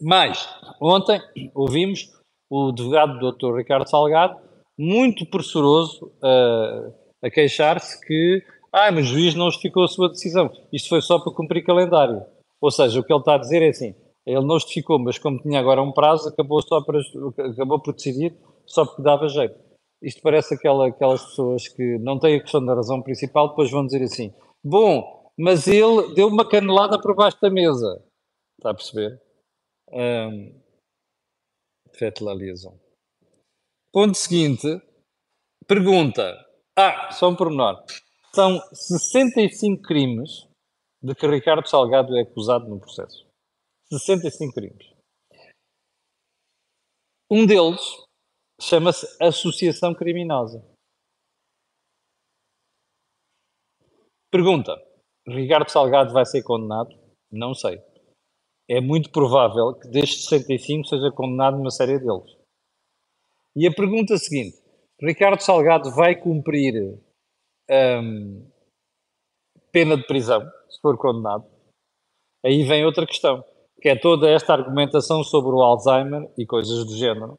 mas 0.00 0.48
ontem 0.80 1.20
ouvimos 1.54 2.12
o 2.50 2.68
advogado 2.68 3.18
do 3.18 3.32
Dr. 3.32 3.56
Ricardo 3.56 3.88
Salgado 3.88 4.38
muito 4.78 5.24
pressuroso 5.26 6.06
uh, 6.22 6.94
a 7.22 7.30
queixar-se 7.30 8.00
que 8.06 8.42
ah, 8.72 8.90
mas 8.90 9.06
o 9.06 9.10
juiz 9.10 9.36
não 9.36 9.46
justificou 9.46 9.84
a 9.84 9.88
sua 9.88 10.08
decisão. 10.08 10.50
Isto 10.72 10.88
foi 10.88 11.00
só 11.00 11.20
para 11.20 11.32
cumprir 11.32 11.64
calendário. 11.64 12.24
Ou 12.60 12.72
seja, 12.72 12.98
o 12.98 13.04
que 13.04 13.12
ele 13.12 13.20
está 13.20 13.36
a 13.36 13.38
dizer 13.38 13.62
é 13.62 13.68
assim, 13.68 13.94
ele 14.26 14.44
não 14.44 14.58
justificou, 14.58 14.98
mas 14.98 15.16
como 15.16 15.40
tinha 15.40 15.60
agora 15.60 15.80
um 15.80 15.92
prazo, 15.92 16.28
acabou, 16.28 16.60
só 16.60 16.82
para, 16.82 16.98
acabou 17.52 17.80
por 17.80 17.94
decidir 17.94 18.36
só 18.66 18.84
porque 18.84 19.02
dava 19.02 19.28
jeito. 19.28 19.54
Isto 20.02 20.20
parece 20.22 20.54
aquela, 20.54 20.88
aquelas 20.88 21.24
pessoas 21.24 21.68
que 21.68 21.98
não 21.98 22.18
têm 22.18 22.36
a 22.36 22.40
questão 22.40 22.64
da 22.64 22.74
razão 22.74 23.00
principal, 23.00 23.50
depois 23.50 23.70
vão 23.70 23.86
dizer 23.86 24.02
assim: 24.02 24.34
bom, 24.62 25.30
mas 25.38 25.68
ele 25.68 26.12
deu 26.14 26.26
uma 26.26 26.48
canelada 26.48 27.00
por 27.00 27.14
baixo 27.14 27.40
da 27.40 27.50
mesa. 27.50 28.02
Está 28.58 28.70
a 28.70 28.74
perceber? 28.74 29.20
Um, 29.92 30.63
Liaison. 32.36 32.78
Ponto 33.92 34.14
seguinte: 34.14 34.66
pergunta. 35.66 36.34
Ah, 36.76 37.12
só 37.12 37.28
um 37.28 37.36
pormenor. 37.36 37.84
São 38.34 38.60
65 38.72 39.82
crimes 39.82 40.48
de 41.02 41.14
que 41.14 41.26
Ricardo 41.26 41.68
Salgado 41.68 42.16
é 42.16 42.22
acusado 42.22 42.68
no 42.68 42.80
processo. 42.80 43.24
65 43.88 44.54
crimes. 44.54 44.92
Um 47.30 47.46
deles 47.46 47.80
chama-se 48.60 49.06
associação 49.22 49.94
criminosa. 49.94 50.64
Pergunta: 54.30 54.72
Ricardo 55.28 55.70
Salgado 55.70 56.12
vai 56.12 56.26
ser 56.26 56.42
condenado? 56.42 56.90
Não 57.30 57.54
sei. 57.54 57.80
É 58.68 58.80
muito 58.80 59.10
provável 59.10 59.74
que 59.74 59.88
destes 59.88 60.24
65 60.26 60.88
seja 60.88 61.10
condenado 61.12 61.58
uma 61.58 61.70
série 61.70 61.98
deles. 61.98 62.36
E 63.54 63.66
a 63.66 63.72
pergunta 63.72 64.16
seguinte: 64.16 64.58
Ricardo 65.00 65.40
Salgado 65.40 65.90
vai 65.90 66.14
cumprir 66.14 66.98
hum, 67.70 68.46
pena 69.70 69.96
de 69.96 70.06
prisão 70.06 70.40
se 70.68 70.80
for 70.80 70.96
condenado? 70.96 71.44
Aí 72.44 72.62
vem 72.62 72.84
outra 72.84 73.06
questão, 73.06 73.44
que 73.80 73.88
é 73.88 73.96
toda 73.96 74.28
esta 74.30 74.52
argumentação 74.52 75.22
sobre 75.24 75.52
o 75.52 75.62
Alzheimer 75.62 76.30
e 76.36 76.46
coisas 76.46 76.84
do 76.84 76.96
género, 76.96 77.38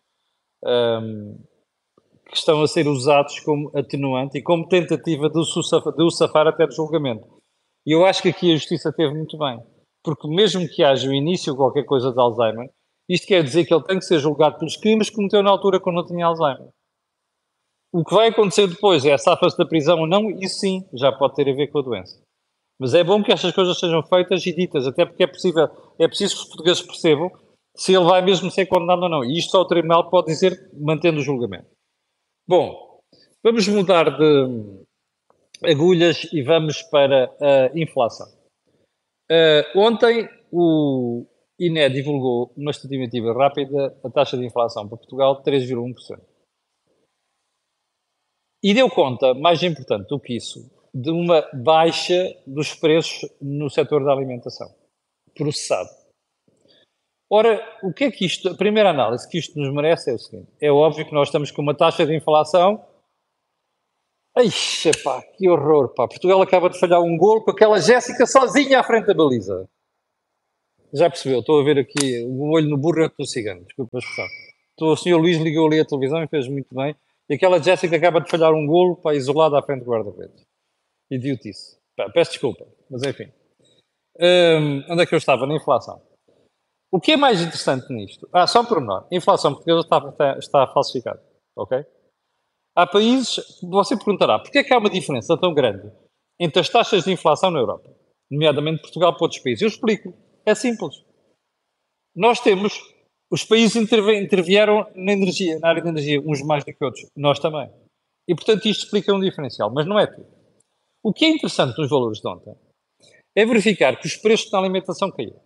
um, 0.63 1.38
que 2.27 2.38
estão 2.38 2.62
a 2.62 2.67
ser 2.67 2.88
usados 2.88 3.39
como 3.41 3.72
atenuante 3.77 4.38
e 4.38 4.41
como 4.41 4.67
tentativa 4.67 5.29
de 5.29 5.38
o 5.39 6.10
safar, 6.10 6.48
até 6.48 6.65
de 6.65 6.75
julgamento. 6.75 7.27
E 7.86 7.91
eu 7.91 8.03
acho 8.03 8.22
que 8.22 8.29
aqui 8.29 8.51
a 8.51 8.55
justiça 8.55 8.91
teve 8.91 9.13
muito 9.13 9.38
bem, 9.38 9.63
porque 10.06 10.28
mesmo 10.28 10.68
que 10.70 10.84
haja 10.84 11.10
o 11.10 11.14
início 11.14 11.52
de 11.52 11.58
qualquer 11.58 11.84
coisa 11.84 12.12
de 12.12 12.20
Alzheimer, 12.20 12.70
isto 13.10 13.28
quer 13.28 13.44
dizer 13.44 13.66
que 13.66 13.74
ele 13.74 13.84
tem 13.84 14.00
que 14.00 14.06
ser 14.06 14.20
julgado 14.20 14.58
pelos 14.58 14.78
crimes 14.78 15.10
que 15.10 15.16
cometeu 15.16 15.44
na 15.44 15.50
altura 15.50 15.80
quando 15.80 15.98
não 15.98 16.06
tinha 16.06 16.26
Alzheimer. 16.26 16.70
O 17.92 18.04
que 18.04 18.14
vai 18.14 18.28
acontecer 18.28 18.68
depois 18.68 19.06
é 19.06 19.14
a 19.14 19.18
safa-se 19.18 19.58
da 19.58 19.66
prisão 19.66 20.00
ou 20.00 20.08
não, 20.08 20.30
isso 20.30 20.60
sim 20.60 20.88
já 20.94 21.12
pode 21.12 21.36
ter 21.36 21.50
a 21.50 21.56
ver 21.56 21.68
com 21.68 21.80
a 21.80 21.82
doença. 21.82 22.22
Mas 22.80 22.94
é 22.94 23.04
bom 23.04 23.24
que 23.24 23.32
estas 23.32 23.54
coisas 23.54 23.80
sejam 23.80 24.04
feitas 24.04 24.46
e 24.46 24.54
ditas, 24.54 24.86
até 24.86 25.06
porque 25.06 25.24
é 25.24 25.28
possível, 25.28 25.70
é 25.98 26.08
preciso 26.08 26.36
que 26.36 26.42
os 26.42 26.48
portugueses 26.48 26.82
percebam 26.82 27.32
se 27.76 27.94
ele 27.94 28.06
vai 28.06 28.22
mesmo 28.22 28.52
ser 28.52 28.66
condenado 28.66 29.04
ou 29.04 29.10
não. 29.10 29.24
E 29.24 29.38
isto 29.38 29.52
só 29.52 29.62
o 29.62 29.68
tribunal 29.68 30.10
pode 30.10 30.28
dizer 30.28 30.70
mantendo 30.74 31.20
o 31.20 31.24
julgamento. 31.24 31.68
Bom, 32.48 33.00
vamos 33.44 33.68
mudar 33.68 34.18
de 34.18 34.86
agulhas 35.64 36.28
e 36.34 36.42
vamos 36.42 36.82
para 36.84 37.34
a 37.42 37.80
inflação. 37.80 38.28
Uh, 39.32 39.79
ontem 39.79 40.29
o 40.51 41.25
INE 41.60 41.89
divulgou 41.89 42.53
uma 42.55 42.72
estimativa 42.72 43.34
rápida 43.34 43.98
a 44.03 44.10
taxa 44.10 44.38
de 44.38 44.46
inflação 44.46 44.88
para 44.88 44.98
Portugal 44.98 45.41
de 45.41 45.51
3,1%. 45.51 46.22
E 48.63 48.74
deu 48.74 48.89
conta, 48.89 49.34
mais 49.34 49.62
importante 49.63 50.08
do 50.08 50.20
que 50.20 50.36
isso, 50.36 50.72
de 50.94 51.12
uma 51.12 51.48
baixa 51.53 52.36
dos 52.48 52.74
preços 52.74 53.29
no 53.41 53.70
setor 53.70 54.03
da 54.03 54.12
alimentação, 54.12 54.74
processado. 55.36 55.89
Ora, 57.29 57.62
o 57.84 57.91
que 57.91 58.05
é 58.05 58.12
que 58.12 58.25
isto, 58.25 58.50
a 58.50 58.55
primeira 58.55 58.91
análise 58.91 59.27
que 59.27 59.38
isto 59.38 59.60
nos 59.60 59.74
merece 59.74 60.12
é 60.12 60.13
o 60.13 60.20
seguinte: 60.20 60.48
é 60.62 60.72
óbvio 60.72 61.05
que 61.05 61.13
nós 61.13 61.27
estamos 61.27 61.51
com 61.51 61.62
uma 61.62 61.75
taxa 61.75 62.05
de 62.05 62.15
inflação. 62.15 62.84
Eixa, 64.38 64.92
pá, 65.01 65.22
que 65.22 65.48
horror, 65.50 65.94
pá. 65.94 66.08
Portugal 66.08 66.42
acaba 66.42 66.70
de 66.70 66.77
falhar 66.77 67.01
um 67.01 67.18
gol 67.18 67.42
com 67.42 67.51
aquela 67.51 67.80
Jéssica 67.80 68.25
sozinha 68.25 68.82
à 68.82 68.84
frente 68.84 69.06
da 69.06 69.13
baliza. 69.13 69.70
Já 70.94 71.10
percebeu? 71.10 71.39
Estou 71.39 71.62
a 71.62 71.63
ver 71.63 71.80
aqui 71.80 72.25
o 72.25 72.51
olho 72.51 72.70
no 72.70 72.77
burro 72.77 73.10
do 73.18 73.25
cigano, 73.25 73.63
desculpa 73.63 73.98
a 73.98 74.00
expressão. 74.00 74.25
O 74.82 74.96
senhor 74.98 75.20
Luís 75.20 75.38
ligou 75.38 75.68
ali 75.68 75.80
a 75.80 75.86
televisão 75.86 76.22
e 76.22 76.27
fez 76.27 76.50
muito 76.50 76.75
bem. 76.75 76.94
E 77.30 77.36
aquela 77.36 77.62
Jéssica 77.62 77.96
acaba 77.96 78.20
de 78.20 78.30
falhar 78.30 78.54
um 78.54 78.68
golo, 78.68 78.98
pá, 78.98 79.13
isolada 79.15 79.58
à 79.58 79.63
frente 79.63 79.84
do 79.86 79.92
guarda-redes. 79.92 80.44
Idiotice. 81.10 81.77
Pá, 81.96 82.10
peço 82.10 82.32
desculpa, 82.32 82.68
mas 82.89 83.04
enfim. 83.04 83.32
Um, 84.20 84.84
onde 84.92 85.01
é 85.01 85.06
que 85.06 85.15
eu 85.15 85.18
estava? 85.18 85.48
Na 85.48 85.56
inflação. 85.56 86.01
O 86.92 87.00
que 87.00 87.13
é 87.13 87.18
mais 87.18 87.42
interessante 87.42 87.92
nisto? 87.92 88.27
Ah, 88.34 88.48
só 88.48 88.62
um 88.62 88.65
pormenor. 88.65 89.08
A 89.12 89.15
inflação 89.15 89.54
portuguesa 89.54 89.82
está, 89.82 90.38
está 90.38 90.68
falsificada. 90.68 91.24
Ok? 91.56 91.86
Há 92.75 92.86
países. 92.86 93.60
Você 93.63 93.96
perguntará, 93.96 94.39
porquê 94.39 94.60
é 94.60 94.63
que 94.63 94.74
há 94.74 94.77
uma 94.77 94.89
diferença 94.89 95.38
tão 95.38 95.53
grande 95.53 95.91
entre 96.39 96.60
as 96.60 96.70
taxas 96.70 97.03
de 97.03 97.12
inflação 97.12 97.51
na 97.51 97.60
Europa? 97.60 97.89
Nomeadamente 98.29 98.82
Portugal 98.82 99.13
para 99.13 99.24
outros 99.24 99.41
países. 99.41 99.62
Eu 99.62 99.67
explico. 99.67 100.13
É 100.46 100.53
simples. 100.53 101.03
Nós 102.15 102.39
temos. 102.39 102.74
Os 103.32 103.44
países 103.44 103.75
intervieram 103.75 104.86
na 104.96 105.13
energia, 105.13 105.58
na 105.60 105.70
área 105.70 105.82
da 105.82 105.89
energia, 105.89 106.22
uns 106.22 106.44
mais 106.44 106.63
do 106.63 106.74
que 106.74 106.86
outros. 106.86 107.05
Nós 107.15 107.39
também. 107.39 107.72
E, 108.27 108.36
portanto, 108.36 108.67
isto 108.67 108.86
explica 108.86 109.13
um 109.13 109.20
diferencial. 109.20 109.72
Mas 109.74 109.88
não 109.88 109.98
é 110.00 110.05
tudo. 110.05 110.27
O 111.03 111.12
que 111.13 111.25
é 111.25 111.29
interessante 111.29 111.77
nos 111.77 111.89
valores 111.89 112.20
de 112.20 112.27
ontem 112.27 112.55
é 113.36 113.46
verificar 113.46 114.00
que 114.00 114.08
os 114.08 114.15
preços 114.15 114.50
da 114.50 114.60
alimentação 114.60 115.12
caíram 115.12 115.39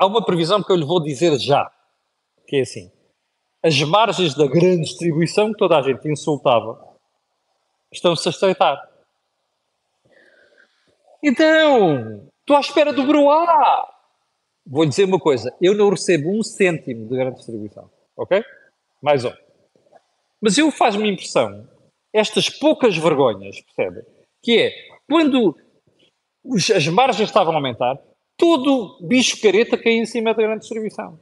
há 0.00 0.06
uma 0.06 0.24
previsão 0.24 0.62
que 0.62 0.72
eu 0.72 0.76
lhe 0.76 0.84
vou 0.84 1.02
dizer 1.02 1.38
já, 1.38 1.70
que 2.46 2.56
é 2.56 2.60
assim, 2.62 2.90
as 3.62 3.80
margens 3.82 4.34
da 4.34 4.46
grande 4.46 4.82
distribuição 4.82 5.52
que 5.52 5.58
toda 5.58 5.78
a 5.78 5.82
gente 5.82 6.08
insultava 6.08 6.96
estão-se 7.92 8.28
a 8.28 8.30
estreitar. 8.30 8.88
Então, 11.22 12.28
estou 12.40 12.56
à 12.56 12.60
espera 12.60 12.92
do 12.92 13.04
Broá. 13.04 13.88
Vou 14.66 14.86
dizer 14.86 15.04
uma 15.04 15.18
coisa, 15.18 15.54
eu 15.60 15.74
não 15.74 15.90
recebo 15.90 16.30
um 16.30 16.42
cêntimo 16.42 17.08
de 17.08 17.16
grande 17.16 17.36
distribuição, 17.36 17.90
ok? 18.16 18.42
Mais 19.02 19.24
um. 19.24 19.32
Mas 20.40 20.56
eu 20.56 20.70
faz-me 20.70 21.10
impressão, 21.10 21.68
estas 22.12 22.48
poucas 22.48 22.96
vergonhas, 22.96 23.60
percebe? 23.60 24.06
Que 24.42 24.62
é, 24.62 24.72
quando 25.08 25.56
os, 26.44 26.70
as 26.70 26.86
margens 26.88 27.28
estavam 27.28 27.52
a 27.52 27.56
aumentar, 27.56 27.98
todo 28.36 28.98
bicho 29.02 29.40
careta 29.40 29.76
cai 29.76 29.94
em 29.94 30.06
cima 30.06 30.32
da 30.32 30.42
grande 30.42 30.60
distribuição. 30.60 31.18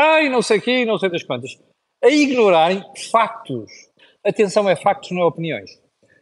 Ai, 0.00 0.28
não 0.28 0.40
sei 0.40 0.58
o 0.58 0.62
quê, 0.62 0.84
não 0.84 0.96
sei 0.96 1.10
das 1.10 1.24
quantas. 1.24 1.58
A 2.04 2.08
ignorarem 2.08 2.84
factos. 3.10 3.68
Atenção, 4.24 4.68
é 4.68 4.76
factos, 4.76 5.10
não 5.10 5.22
é 5.22 5.24
opiniões. 5.24 5.70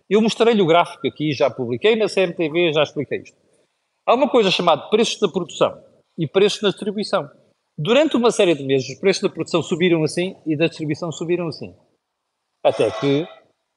Eu 0.09 0.23
mostrei-lhe 0.23 0.63
o 0.63 0.67
gráfico 0.67 1.07
aqui, 1.07 1.33
já 1.33 1.51
publiquei 1.51 1.95
na 1.95 2.09
CMTV, 2.09 2.73
já 2.73 2.83
expliquei 2.83 3.19
isto. 3.19 3.37
Há 4.07 4.15
uma 4.15 4.31
coisa 4.31 4.51
chamada 4.51 4.89
preços 4.89 5.21
da 5.21 5.29
produção 5.29 5.79
e 6.17 6.27
preços 6.27 6.63
da 6.63 6.71
distribuição. 6.71 7.31
Durante 7.77 8.17
uma 8.17 8.31
série 8.31 8.55
de 8.55 8.65
meses, 8.65 8.89
os 8.89 8.99
preços 8.99 9.25
da 9.25 9.29
produção 9.29 9.63
subiram 9.63 10.03
assim 10.03 10.35
e 10.47 10.57
da 10.57 10.69
distribuição 10.69 11.13
subiram 11.13 11.49
assim. 11.49 11.77
Até 12.65 12.91
que 12.91 13.29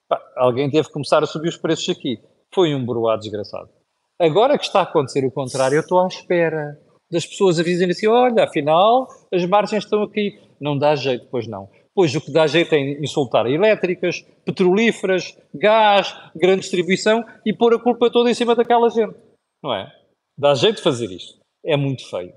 pá, 0.08 0.22
alguém 0.38 0.72
teve 0.72 0.88
que 0.88 0.94
começar 0.94 1.22
a 1.22 1.28
subir 1.28 1.50
os 1.50 1.58
preços 1.58 1.90
aqui. 1.90 2.24
Foi 2.56 2.74
um 2.74 2.86
broado 2.86 3.22
desgraçado. 3.22 3.70
Agora 4.18 4.58
que 4.58 4.64
está 4.64 4.80
a 4.80 4.84
acontecer 4.84 5.26
o 5.26 5.32
contrário, 5.32 5.76
eu 5.76 5.82
estou 5.82 6.00
à 6.00 6.08
espera 6.08 6.80
das 7.12 7.26
pessoas 7.26 7.60
a 7.60 7.64
dizerem 7.64 7.92
assim: 7.92 8.08
olha, 8.08 8.44
afinal, 8.44 9.08
as 9.32 9.46
margens 9.46 9.84
estão 9.84 10.04
aqui. 10.04 10.40
Não 10.60 10.78
dá 10.78 10.96
jeito, 10.96 11.28
pois 11.32 11.48
não. 11.48 11.70
Pois 11.96 12.14
o 12.16 12.22
que 12.22 12.32
dá 12.32 12.46
jeito 12.48 12.74
é 12.74 12.80
insultar 13.02 13.46
elétricas, 13.48 14.26
petrolíferas, 14.46 15.38
gás, 15.54 16.16
grande 16.36 16.62
distribuição 16.62 17.26
e 17.46 17.54
pôr 17.54 17.74
a 17.74 17.80
culpa 17.80 18.12
toda 18.12 18.30
em 18.30 18.34
cima 18.34 18.56
daquela 18.56 18.90
gente. 18.90 19.16
Não 19.64 19.74
é? 19.74 19.92
Dá 20.38 20.54
jeito 20.54 20.82
fazer 20.82 21.12
isto. 21.12 21.40
É 21.66 21.76
muito 21.76 22.10
feio. 22.10 22.34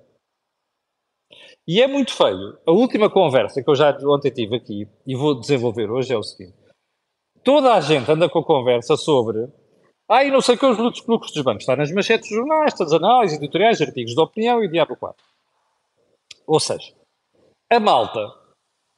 E 1.67 1.81
é 1.81 1.87
muito 1.87 2.13
feio. 2.13 2.59
A 2.67 2.73
última 2.73 3.09
conversa 3.09 3.63
que 3.63 3.71
eu 3.71 3.75
já 3.75 3.97
ontem 4.05 4.33
tive 4.33 4.57
aqui 4.57 4.89
e 5.07 5.15
vou 5.15 5.39
desenvolver 5.39 5.91
hoje 5.91 6.13
é 6.13 6.17
o 6.17 6.23
seguinte: 6.23 6.57
toda 7.45 7.75
a 7.75 7.81
gente 7.81 8.11
anda 8.11 8.29
com 8.29 8.41
a 8.41 8.45
conversa 8.45 8.97
sobre 8.97 9.49
ah, 10.13 10.25
e 10.25 10.31
não 10.31 10.43
sei 10.43 10.59
que 10.59 10.67
os 10.67 10.77
lucros 11.07 11.33
dos 11.33 11.43
bancos. 11.43 11.63
Está 11.63 11.75
nas 11.75 11.91
manchetes 11.91 12.29
dos 12.29 12.37
jornais, 12.37 12.75
todas 12.75 12.93
as 12.93 13.03
análises, 13.03 13.39
editoriais, 13.39 13.81
artigos 13.81 14.15
de 14.15 14.21
opinião 14.21 14.63
e 14.63 14.69
diabo 14.69 14.95
4. 14.95 15.25
Ou 16.47 16.61
seja, 16.61 16.93
a 17.71 17.81
malta 17.81 18.21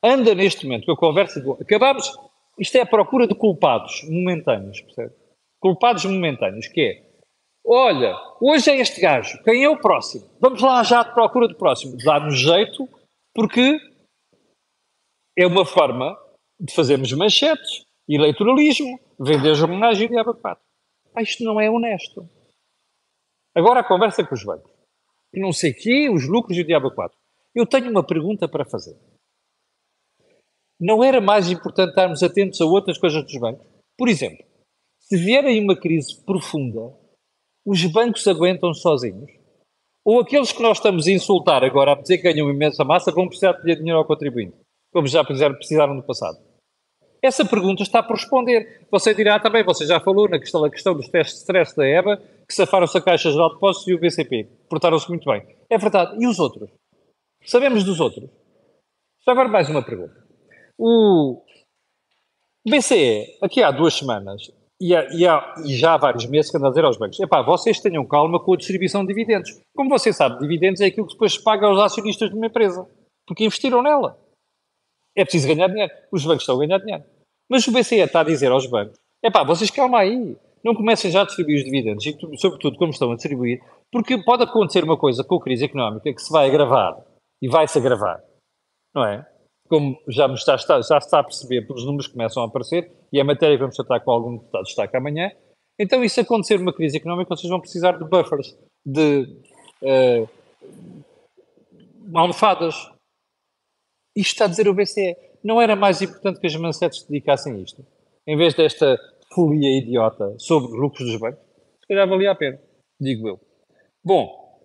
anda 0.03 0.35
neste 0.35 0.67
momento 0.67 0.87
com 0.87 0.93
a 0.93 0.97
conversa 0.97 1.41
de... 1.41 1.49
Acabamos... 1.63 2.13
Isto 2.59 2.79
é 2.79 2.81
a 2.81 2.87
procura 2.87 3.29
de 3.29 3.35
culpados 3.35 4.03
momentâneos, 4.09 4.81
percebe? 4.81 5.13
Culpados 5.61 6.05
momentâneos, 6.05 6.67
que 6.67 6.81
é... 6.81 7.05
Olha, 7.65 8.17
hoje 8.41 8.71
é 8.71 8.77
este 8.77 9.01
gajo. 9.01 9.41
Quem 9.45 9.63
é 9.63 9.69
o 9.69 9.79
próximo? 9.79 10.29
Vamos 10.41 10.61
lá 10.61 10.83
já 10.83 11.05
de 11.05 11.15
procura 11.15 11.47
do 11.47 11.55
próximo. 11.55 11.97
Dá-nos 12.05 12.39
jeito, 12.39 12.89
porque 13.33 13.79
é 15.39 15.47
uma 15.47 15.65
forma 15.65 16.17
de 16.61 16.75
fazermos 16.75 17.13
manchetes, 17.13 17.85
eleitoralismo, 18.09 18.99
vender 19.19 19.55
jornais 19.55 20.01
e 20.01 20.09
diabo 20.09 20.35
4. 20.35 20.63
Ah, 21.15 21.23
isto 21.23 21.45
não 21.45 21.61
é 21.61 21.71
honesto. 21.71 22.29
Agora 23.55 23.81
a 23.81 23.85
conversa 23.85 24.27
com 24.27 24.35
os 24.35 24.45
bancos. 24.45 24.71
Não 25.33 25.53
sei 25.53 25.71
o 25.71 25.75
quê, 25.75 26.11
os 26.11 26.29
lucros 26.29 26.59
e 26.59 26.63
o 26.63 26.67
diabo 26.67 26.91
4. 26.91 27.17
Eu 27.55 27.67
tenho 27.67 27.91
uma 27.91 28.05
pergunta 28.05 28.49
para 28.49 28.65
fazer. 28.65 28.97
Não 30.81 31.05
era 31.05 31.21
mais 31.21 31.49
importante 31.51 31.91
estarmos 31.91 32.23
atentos 32.23 32.61
a 32.61 32.65
outras 32.65 32.99
coisas 32.99 33.23
dos 33.23 33.39
bancos? 33.39 33.65
Por 33.97 34.09
exemplo, 34.09 34.45
se 34.99 35.17
vier 35.17 35.45
aí 35.45 35.61
uma 35.61 35.79
crise 35.79 36.21
profunda, 36.25 36.93
os 37.65 37.85
bancos 37.87 38.27
aguentam 38.27 38.75
sozinhos? 38.75 39.31
Ou 40.05 40.21
aqueles 40.21 40.53
que 40.53 40.63
nós 40.63 40.79
estamos 40.79 41.07
a 41.07 41.13
insultar 41.13 41.63
agora 41.65 41.93
a 41.93 42.01
dizer 42.01 42.19
que 42.19 42.25
ganham 42.25 42.51
imensa 42.51 42.85
massa 42.85 43.13
vão 43.13 43.29
precisar 43.29 43.53
de 43.53 43.77
dinheiro 43.77 43.99
ao 43.99 44.07
contribuinte, 44.07 44.57
como 44.93 45.07
já 45.07 45.25
precisaram 45.25 45.95
no 45.95 46.03
passado? 46.03 46.44
Essa 47.25 47.43
pergunta 47.43 47.83
está 47.83 48.03
por 48.03 48.17
responder. 48.17 48.87
Você 48.91 49.15
dirá 49.15 49.41
também, 49.41 49.65
você 49.65 49.87
já 49.87 49.99
falou 49.99 50.29
na 50.29 50.39
questão, 50.39 50.61
na 50.61 50.69
questão 50.69 50.95
dos 50.95 51.09
testes 51.09 51.37
de 51.37 51.41
stress 51.41 51.75
da 51.75 51.87
EBA, 51.87 52.19
que 52.47 52.53
safaram-se 52.55 52.99
a 52.99 53.01
Caixa 53.01 53.31
Geral 53.31 53.49
de 53.49 53.55
Depósitos 53.55 53.89
e 53.89 53.95
o 53.95 53.99
BCP. 53.99 54.47
Portaram-se 54.69 55.09
muito 55.09 55.25
bem. 55.31 55.43
É 55.71 55.79
verdade. 55.79 56.23
E 56.23 56.27
os 56.27 56.39
outros? 56.39 56.69
Sabemos 57.43 57.83
dos 57.83 57.99
outros. 57.99 58.29
Só 59.23 59.31
agora 59.31 59.49
mais 59.49 59.71
uma 59.71 59.83
pergunta. 59.83 60.15
O 60.79 61.43
BCE, 62.69 63.39
aqui 63.41 63.63
há 63.63 63.71
duas 63.71 63.95
semanas, 63.95 64.53
e, 64.79 64.95
há, 64.95 65.09
e, 65.15 65.27
há, 65.27 65.55
e, 65.65 65.75
já 65.77 65.95
há 65.95 65.97
vários 65.97 66.27
meses 66.27 66.51
que 66.51 66.59
anda 66.59 66.67
a 66.67 66.71
dizer 66.71 66.85
aos 66.85 66.99
bancos, 66.99 67.19
epá, 67.21 67.41
vocês 67.41 67.81
tenham 67.81 68.07
calma 68.07 68.39
com 68.39 68.53
a 68.53 68.57
distribuição 68.59 69.01
de 69.01 69.09
dividendos. 69.09 69.59
Como 69.75 69.89
você 69.89 70.13
sabe, 70.13 70.41
dividendos 70.41 70.83
é 70.83 70.87
aquilo 70.87 71.07
que 71.07 71.15
depois 71.15 71.33
se 71.33 71.43
paga 71.43 71.67
aos 71.67 71.81
acionistas 71.81 72.29
de 72.29 72.37
uma 72.37 72.49
empresa, 72.49 72.87
porque 73.27 73.47
investiram 73.47 73.83
nela. 73.83 74.23
É 75.17 75.25
preciso 75.25 75.49
ganhar 75.49 75.69
dinheiro. 75.69 75.93
Os 76.13 76.23
bancos 76.27 76.43
estão 76.43 76.57
a 76.57 76.67
ganhar 76.67 76.79
dinheiro. 76.79 77.14
Mas 77.51 77.67
o 77.67 77.73
BCE 77.73 78.01
está 78.01 78.21
a 78.21 78.25
dizer 78.25 78.51
aos 78.51 78.67
bancos: 78.67 78.97
é 79.23 79.31
pá, 79.31 79.45
vocês 79.45 79.71
calma 79.71 80.01
aí, 80.01 80.37
não 80.65 80.75
comecem 80.75 81.11
já 81.11 81.23
a 81.23 81.25
distribuir 81.25 81.59
os 81.59 81.65
dividendos, 81.65 82.07
e 82.07 82.39
sobretudo 82.39 82.79
como 82.79 82.91
estão 82.91 83.13
a 83.13 83.15
distribuir, 83.15 83.63
porque 83.93 84.23
pode 84.23 84.45
acontecer 84.45 84.83
uma 84.83 84.97
coisa 84.97 85.23
com 85.23 85.37
a 85.37 85.43
crise 85.43 85.65
económica 85.65 86.13
que 86.13 86.23
se 86.23 86.33
vai 86.33 86.49
agravar 86.49 86.97
e 87.43 87.49
vai-se 87.49 87.79
agravar, 87.79 88.23
não 88.95 89.05
é? 89.05 89.27
Como 89.69 89.99
já, 90.09 90.27
está, 90.27 90.57
já 90.81 90.99
está 90.99 91.21
a 91.21 91.25
perceber, 91.25 91.63
porque 91.63 91.81
os 91.81 91.87
números 91.87 92.07
começam 92.07 92.43
a 92.43 92.47
aparecer 92.47 92.91
e 93.13 93.21
a 93.21 93.25
matéria 93.25 93.59
vamos 93.59 93.77
tratar 93.77 94.01
com 94.01 94.11
algum 94.11 94.37
deputado 94.37 94.63
de 94.63 94.67
destaque 94.69 94.97
amanhã. 94.97 95.31
Então, 95.79 96.05
isso 96.05 96.21
acontecer 96.21 96.61
uma 96.61 96.73
crise 96.73 96.97
económica, 96.97 97.35
vocês 97.35 97.51
vão 97.51 97.61
precisar 97.61 97.93
de 97.93 98.05
buffers, 98.05 98.57
de 98.87 99.27
uh, 99.83 100.29
almofadas. 102.15 102.75
Isto 104.17 104.33
está 104.33 104.45
a 104.45 104.49
dizer 104.49 104.69
o 104.69 104.75
BCE 104.75 105.17
não 105.45 105.61
era 105.61 105.77
mais 105.77 106.01
importante 106.01 106.41
que 106.41 106.47
as 106.47 106.57
manchetes 106.57 107.01
se 107.01 107.09
dedicassem 107.09 107.63
isto? 107.63 107.85
Em 108.27 108.37
vez 108.37 108.55
desta 108.55 108.99
folia 109.35 109.79
idiota 109.79 110.35
sobre 110.39 110.73
lucros 110.73 111.07
dos 111.07 111.21
bancos? 111.21 111.45
Se 111.83 111.89
calhar 111.89 112.09
valia 112.09 112.31
a 112.31 112.35
pena. 112.35 112.59
digo 112.99 113.29
eu. 113.29 113.41
Bom, 114.03 114.59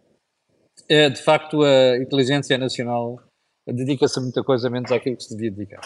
é, 0.87 1.09
de 1.09 1.21
facto 1.21 1.61
a 1.61 1.97
inteligência 1.97 2.57
nacional 2.57 3.21
dedica-se 3.67 4.17
a 4.17 4.21
muita 4.21 4.41
coisa 4.41 4.69
menos 4.69 4.91
àquilo 4.91 5.17
que 5.17 5.23
se 5.23 5.35
devia 5.35 5.51
dedicar. 5.51 5.81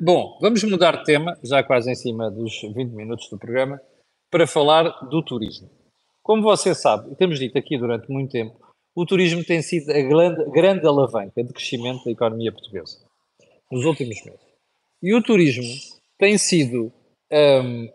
Bom, 0.00 0.38
vamos 0.40 0.62
mudar 0.64 0.98
de 0.98 1.04
tema, 1.04 1.36
já 1.42 1.62
quase 1.62 1.90
em 1.90 1.94
cima 1.94 2.30
dos 2.30 2.60
20 2.62 2.92
minutos 2.92 3.28
do 3.28 3.38
programa, 3.38 3.80
para 4.30 4.46
falar 4.46 4.84
do 5.08 5.22
turismo. 5.24 5.68
Como 6.22 6.42
você 6.42 6.74
sabe, 6.74 7.12
e 7.12 7.16
temos 7.16 7.38
dito 7.38 7.58
aqui 7.58 7.76
durante 7.76 8.10
muito 8.10 8.30
tempo, 8.30 8.56
o 8.94 9.04
turismo 9.04 9.44
tem 9.44 9.60
sido 9.60 9.90
a 9.90 10.00
grande, 10.00 10.50
grande 10.50 10.86
alavanca 10.86 11.42
de 11.42 11.52
crescimento 11.52 12.04
da 12.04 12.10
economia 12.10 12.52
portuguesa 12.52 13.09
nos 13.70 13.84
últimos 13.84 14.22
meses. 14.24 14.40
E 15.02 15.14
o 15.14 15.22
turismo 15.22 15.64
tem 16.18 16.36
sido. 16.36 16.92
Um, 17.32 17.88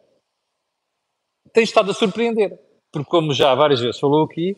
tem 1.54 1.64
estado 1.64 1.92
a 1.92 1.94
surpreender. 1.94 2.60
Porque, 2.92 3.10
como 3.10 3.34
já 3.34 3.54
várias 3.54 3.82
vezes 3.82 4.00
falou 4.00 4.24
aqui, 4.24 4.56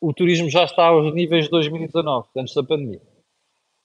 o 0.00 0.12
turismo 0.12 0.48
já 0.48 0.64
está 0.64 0.86
aos 0.86 1.14
níveis 1.14 1.44
de 1.44 1.50
2019, 1.50 2.28
antes 2.36 2.54
da 2.54 2.62
pandemia. 2.62 3.02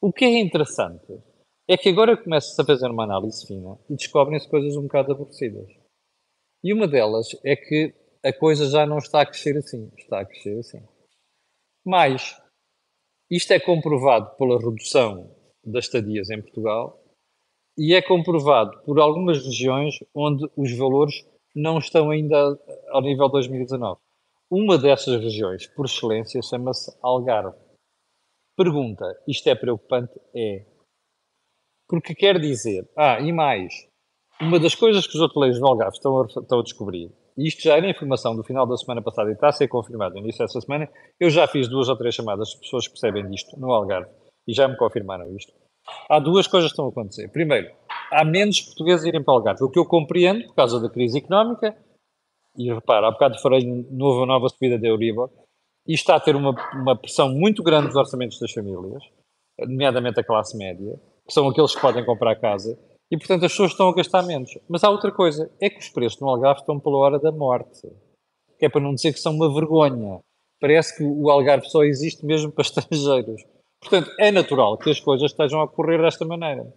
O 0.01 0.13
que 0.13 0.23
é 0.25 0.39
interessante 0.39 1.21
é 1.67 1.77
que 1.77 1.89
agora 1.89 2.17
começa-se 2.17 2.59
a 2.61 2.65
fazer 2.65 2.89
uma 2.89 3.03
análise 3.03 3.45
fina 3.45 3.77
e 3.89 3.95
descobrem-se 3.95 4.49
coisas 4.49 4.75
um 4.75 4.83
bocado 4.83 5.11
aborrecidas. 5.11 5.67
E 6.63 6.73
uma 6.73 6.87
delas 6.87 7.27
é 7.45 7.55
que 7.55 7.93
a 8.23 8.33
coisa 8.33 8.69
já 8.69 8.85
não 8.85 8.97
está 8.97 9.21
a 9.21 9.25
crescer 9.25 9.57
assim, 9.57 9.91
está 9.97 10.21
a 10.21 10.25
crescer 10.25 10.57
assim. 10.59 10.81
Mas 11.85 12.41
isto 13.29 13.51
é 13.51 13.59
comprovado 13.59 14.35
pela 14.37 14.57
redução 14.57 15.35
das 15.65 15.85
estadias 15.85 16.29
em 16.29 16.41
Portugal 16.41 16.99
e 17.77 17.93
é 17.93 18.01
comprovado 18.01 18.77
por 18.83 18.99
algumas 18.99 19.43
regiões 19.43 19.99
onde 20.13 20.45
os 20.55 20.77
valores 20.77 21.25
não 21.55 21.77
estão 21.77 22.09
ainda 22.09 22.59
ao 22.89 23.01
nível 23.01 23.29
2019. 23.29 23.99
Uma 24.51 24.77
dessas 24.77 25.21
regiões, 25.21 25.67
por 25.67 25.85
excelência, 25.85 26.41
chama-se 26.41 26.91
Algarve. 27.01 27.57
Pergunta: 28.57 29.05
isto 29.27 29.47
é 29.47 29.55
preocupante? 29.55 30.19
É. 30.35 30.65
Porque 31.87 32.13
quer 32.13 32.39
dizer, 32.39 32.89
ah, 32.97 33.19
e 33.19 33.31
mais, 33.31 33.73
uma 34.41 34.59
das 34.59 34.75
coisas 34.75 35.07
que 35.07 35.15
os 35.15 35.21
hoteleiros 35.21 35.59
do 35.59 35.65
Algarve 35.65 35.95
estão 35.95 36.21
a, 36.21 36.25
estão 36.25 36.59
a 36.59 36.63
descobrir, 36.63 37.11
isto 37.37 37.63
já 37.63 37.77
era 37.77 37.89
informação 37.89 38.35
do 38.35 38.43
final 38.43 38.67
da 38.67 38.75
semana 38.75 39.01
passada 39.01 39.29
e 39.29 39.33
está 39.33 39.47
a 39.47 39.53
ser 39.53 39.67
confirmado 39.69 40.15
no 40.15 40.21
início 40.21 40.45
dessa 40.45 40.59
semana, 40.59 40.89
eu 41.19 41.29
já 41.29 41.47
fiz 41.47 41.67
duas 41.69 41.87
ou 41.87 41.95
três 41.95 42.13
chamadas 42.13 42.49
de 42.49 42.59
pessoas 42.59 42.87
que 42.87 42.93
percebem 42.93 43.29
disto 43.29 43.57
no 43.57 43.71
Algarve 43.71 44.09
e 44.49 44.53
já 44.53 44.67
me 44.67 44.75
confirmaram 44.75 45.35
isto. 45.35 45.53
Há 46.09 46.19
duas 46.19 46.47
coisas 46.47 46.71
que 46.71 46.73
estão 46.73 46.87
a 46.87 46.89
acontecer. 46.89 47.29
Primeiro, 47.29 47.71
há 48.11 48.25
menos 48.25 48.59
portugueses 48.61 49.05
irem 49.05 49.23
para 49.23 49.33
o 49.33 49.37
Algarve, 49.37 49.63
o 49.63 49.69
que 49.69 49.77
eu 49.77 49.85
compreendo 49.85 50.47
por 50.47 50.55
causa 50.55 50.79
da 50.79 50.89
crise 50.89 51.19
económica, 51.19 51.77
e 52.57 52.73
repara, 52.73 53.07
há 53.07 53.11
bocado 53.11 53.39
farei 53.39 53.63
nova, 53.91 54.25
nova 54.25 54.49
subida 54.49 54.79
da 54.79 54.87
Euribor, 54.87 55.29
e 55.87 55.93
está 55.93 56.15
a 56.15 56.19
ter 56.19 56.35
uma, 56.35 56.55
uma 56.73 56.97
pressão 56.97 57.29
muito 57.29 57.61
grande 57.61 57.87
dos 57.87 57.95
orçamentos 57.95 58.39
das 58.39 58.51
famílias, 58.51 59.03
nomeadamente 59.59 60.19
a 60.19 60.23
classe 60.23 60.57
média, 60.57 60.99
que 61.27 61.33
são 61.33 61.47
aqueles 61.47 61.75
que 61.75 61.81
podem 61.81 62.03
comprar 62.03 62.35
casa, 62.35 62.77
e 63.11 63.17
portanto 63.17 63.45
as 63.45 63.51
pessoas 63.51 63.71
estão 63.71 63.87
a 63.87 63.93
gastar 63.93 64.23
menos. 64.23 64.57
Mas 64.67 64.83
há 64.83 64.89
outra 64.89 65.11
coisa, 65.11 65.51
é 65.61 65.69
que 65.69 65.79
os 65.79 65.89
preços 65.89 66.19
no 66.19 66.27
Algarve 66.27 66.61
estão 66.61 66.79
pela 66.79 66.97
hora 66.97 67.19
da 67.19 67.31
morte. 67.31 67.87
Que 68.57 68.65
é 68.65 68.69
para 68.69 68.81
não 68.81 68.93
dizer 68.93 69.13
que 69.13 69.19
são 69.19 69.33
uma 69.33 69.51
vergonha. 69.53 70.19
Parece 70.59 70.97
que 70.97 71.03
o 71.03 71.29
Algarve 71.29 71.69
só 71.69 71.83
existe 71.83 72.25
mesmo 72.25 72.51
para 72.51 72.61
estrangeiros. 72.65 73.41
Portanto, 73.81 74.11
é 74.19 74.31
natural 74.31 74.77
que 74.77 74.89
as 74.89 74.99
coisas 74.99 75.31
estejam 75.31 75.61
a 75.61 75.63
ocorrer 75.63 76.01
desta 76.01 76.25
maneira. 76.25 76.71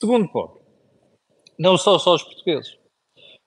Segundo 0.00 0.28
ponto, 0.28 0.60
não 1.58 1.76
são 1.76 1.98
só 1.98 2.14
os 2.14 2.22
portugueses. 2.22 2.78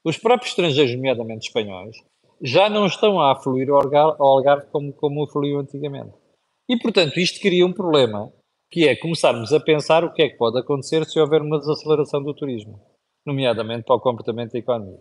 Os 0.03 0.17
próprios 0.17 0.51
estrangeiros, 0.51 0.95
nomeadamente 0.95 1.47
espanhóis, 1.47 1.97
já 2.41 2.69
não 2.69 2.85
estão 2.85 3.19
a 3.19 3.33
afluir 3.33 3.69
ao 3.69 3.81
Algarve 4.21 4.67
como, 4.71 4.93
como 4.93 5.23
afluíam 5.23 5.59
antigamente. 5.59 6.13
E, 6.69 6.77
portanto, 6.77 7.19
isto 7.19 7.39
cria 7.39 7.65
um 7.65 7.73
problema 7.73 8.31
que 8.71 8.87
é 8.87 8.95
começarmos 8.95 9.51
a 9.51 9.59
pensar 9.59 10.03
o 10.03 10.13
que 10.13 10.21
é 10.21 10.29
que 10.29 10.37
pode 10.37 10.59
acontecer 10.59 11.05
se 11.05 11.19
houver 11.19 11.41
uma 11.41 11.57
desaceleração 11.57 12.21
do 12.21 12.33
turismo, 12.33 12.79
nomeadamente 13.25 13.83
para 13.83 13.95
o 13.95 13.99
comportamento 13.99 14.53
da 14.53 14.59
economia. 14.59 14.99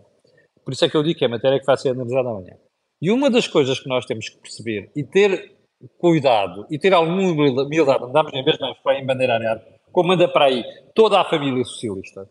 Por 0.65 0.73
isso 0.73 0.85
é 0.85 0.89
que 0.89 0.97
eu 0.97 1.03
digo 1.03 1.19
que 1.19 1.25
é 1.25 1.27
matéria 1.27 1.59
que 1.59 1.65
vai 1.65 1.77
ser 1.77 1.89
analisada 1.89 2.29
amanhã. 2.29 2.57
E 3.01 3.11
uma 3.11 3.29
das 3.29 3.47
coisas 3.47 3.79
que 3.79 3.87
nós 3.87 4.05
temos 4.05 4.27
que 4.27 4.37
perceber 4.37 4.91
e 4.95 5.03
ter 5.03 5.58
cuidado 5.97 6.65
e 6.69 6.77
ter 6.77 6.93
alguma 6.93 7.21
humildade, 7.21 8.03
andamos 8.03 8.33
em 8.33 8.43
vez 8.43 8.57
de 8.57 8.75
para 8.83 8.99
embandeirar 8.99 9.61
como 9.91 10.11
anda 10.11 10.27
para 10.27 10.45
aí 10.45 10.63
toda 10.93 11.19
a 11.19 11.25
família 11.25 11.63
socialista, 11.63 12.29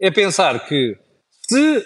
é 0.00 0.10
pensar 0.10 0.66
que 0.66 0.96
se 1.30 1.84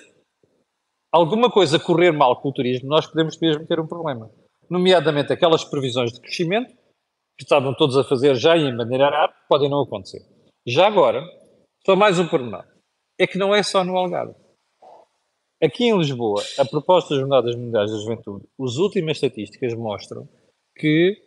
alguma 1.12 1.51
coisa 1.51 1.79
correr 1.79 2.12
mal 2.12 2.40
com 2.40 2.49
o 2.49 2.53
turismo, 2.53 2.88
nós 2.88 3.07
podemos 3.07 3.38
mesmo 3.38 3.66
ter 3.66 3.81
um 3.81 3.87
problema. 3.87 4.31
Nomeadamente 4.69 5.33
aquelas 5.33 5.64
previsões 5.64 6.12
de 6.12 6.21
crescimento 6.21 6.73
que 7.37 7.45
estavam 7.45 7.75
todos 7.75 7.97
a 7.97 8.05
fazer 8.05 8.35
já 8.35 8.57
em 8.57 8.75
maneira 8.75 9.07
árabe, 9.07 9.35
podem 9.49 9.69
não 9.69 9.83
acontecer. 9.83 10.21
Já 10.66 10.87
agora, 10.87 11.23
só 11.85 11.95
mais 11.95 12.19
um 12.19 12.27
pormenor. 12.27 12.64
É 13.19 13.27
que 13.27 13.38
não 13.38 13.55
é 13.55 13.62
só 13.62 13.85
no 13.85 13.97
Algarve. 13.97 14.35
Aqui 15.62 15.85
em 15.85 15.97
Lisboa, 15.97 16.42
a 16.59 16.64
proposta 16.64 17.11
das 17.11 17.21
Jornadas 17.21 17.57
Mundiais 17.57 17.90
da 17.90 17.99
Juventude, 17.99 18.47
as 18.61 18.77
últimas 18.77 19.16
estatísticas 19.16 19.75
mostram 19.75 20.29
que 20.76 21.22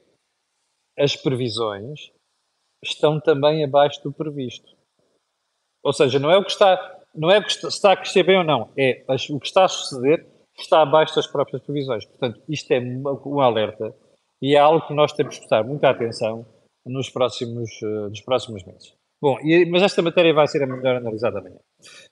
as 0.98 1.16
previsões 1.16 2.12
estão 2.84 3.20
também 3.20 3.64
abaixo 3.64 4.02
do 4.04 4.12
previsto. 4.12 4.78
Ou 5.84 5.94
seja, 5.94 6.20
não 6.20 6.30
é 6.30 6.38
o 6.38 6.44
que 6.44 6.52
está, 6.52 7.02
não 7.16 7.32
é 7.32 7.40
o 7.40 7.44
que 7.44 7.52
está 7.52 7.94
a 7.94 7.98
crescer 7.98 8.24
bem 8.24 8.38
ou 8.38 8.44
não, 8.44 8.72
é 8.78 9.04
o 9.30 9.40
que 9.40 9.48
está 9.48 9.66
a 9.66 9.70
suceder 9.70 10.26
está 10.62 10.82
abaixo 10.82 11.16
das 11.16 11.28
próprias 11.28 11.62
previsões. 11.64 12.06
Portanto, 12.06 12.42
isto 12.48 12.72
é 12.72 12.80
um 12.80 13.40
alerta 13.40 13.94
e 14.42 14.56
é 14.56 14.60
algo 14.60 14.86
que 14.88 14.94
nós 14.94 15.14
temos 15.14 15.36
que 15.36 15.42
prestar 15.42 15.64
muita 15.64 15.90
atenção 15.90 16.46
nos 16.86 17.10
próximos, 17.10 17.70
uh, 17.82 18.10
nos 18.10 18.22
próximos 18.22 18.64
meses. 18.66 18.94
Bom, 19.22 19.38
e, 19.42 19.66
mas 19.66 19.84
esta 19.84 20.02
matéria 20.02 20.34
vai 20.34 20.48
ser 20.48 20.64
a 20.64 20.68
melhor 20.68 20.96
analisada 20.96 21.40
amanhã. 21.40 21.58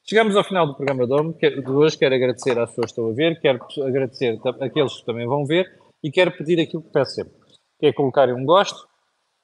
Chegamos 0.07 0.35
ao 0.35 0.43
final 0.43 0.67
do 0.67 0.75
programa 0.75 1.07
de 1.07 1.71
hoje. 1.71 1.97
Quero 1.97 2.15
agradecer 2.15 2.57
às 2.59 2.69
pessoas 2.69 2.91
que 2.91 2.91
estão 2.91 3.09
a 3.09 3.13
ver, 3.13 3.39
quero 3.39 3.59
agradecer 3.85 4.39
àqueles 4.59 4.97
que 4.97 5.05
também 5.05 5.25
vão 5.25 5.45
ver 5.45 5.71
e 6.07 6.11
quero 6.11 6.31
pedir 6.31 6.57
aquilo 6.57 6.81
que 6.81 6.89
peço 6.89 7.15
sempre, 7.15 7.33
que 7.77 7.85
é 7.85 7.91
colocarem 7.91 8.33
um 8.33 8.45
gosto, 8.45 8.87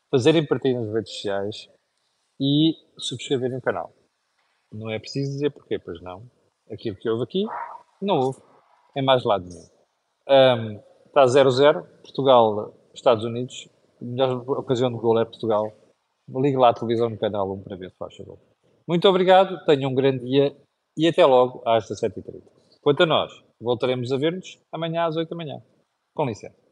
fazerem 0.10 0.48
partilha 0.48 0.80
nas 0.80 0.94
redes 0.94 1.12
sociais 1.12 1.70
e 2.40 2.72
subscreverem 2.98 3.58
o 3.58 3.62
canal. 3.62 3.94
Não 4.72 4.90
é 4.90 4.98
preciso 4.98 5.30
dizer 5.34 5.50
porquê, 5.50 5.78
pois 5.78 6.02
não. 6.02 6.24
Aquilo 6.72 6.96
que 6.96 7.10
houve 7.10 7.24
aqui, 7.24 7.44
não 8.02 8.18
houve. 8.18 8.40
É 8.96 9.02
mais 9.02 9.26
lado 9.26 9.44
nenhum. 9.44 9.68
Um, 10.30 10.80
está 11.06 11.26
0-0, 11.26 11.86
Portugal, 12.02 12.74
Estados 12.94 13.26
Unidos, 13.26 13.68
a 14.02 14.06
melhor 14.06 14.42
ocasião 14.52 14.90
de 14.90 14.98
gol 15.00 15.20
é 15.20 15.26
Portugal. 15.26 15.70
Ligue 16.30 16.56
lá 16.56 16.70
a 16.70 16.74
televisão 16.74 17.10
no 17.10 17.18
canal 17.18 17.52
1 17.52 17.62
para 17.62 17.76
ver 17.76 17.92
se 17.92 17.98
faz 17.98 18.16
favor. 18.16 18.40
Muito 18.88 19.06
obrigado, 19.10 19.66
tenham 19.66 19.92
um 19.92 19.96
grande 19.96 20.24
dia 20.24 20.56
e 20.96 21.10
até 21.10 21.26
logo 21.26 21.62
às 21.66 21.90
17h30. 21.90 22.42
Quanto 22.82 23.04
a 23.04 23.06
nós, 23.06 23.34
voltaremos 23.60 24.14
a 24.14 24.18
ver-nos 24.18 24.58
amanhã 24.72 25.08
às 25.08 25.18
8 25.18 25.30
da 25.30 25.36
manhã. 25.36 25.62
Com 26.20 26.26
licença. 26.30 26.63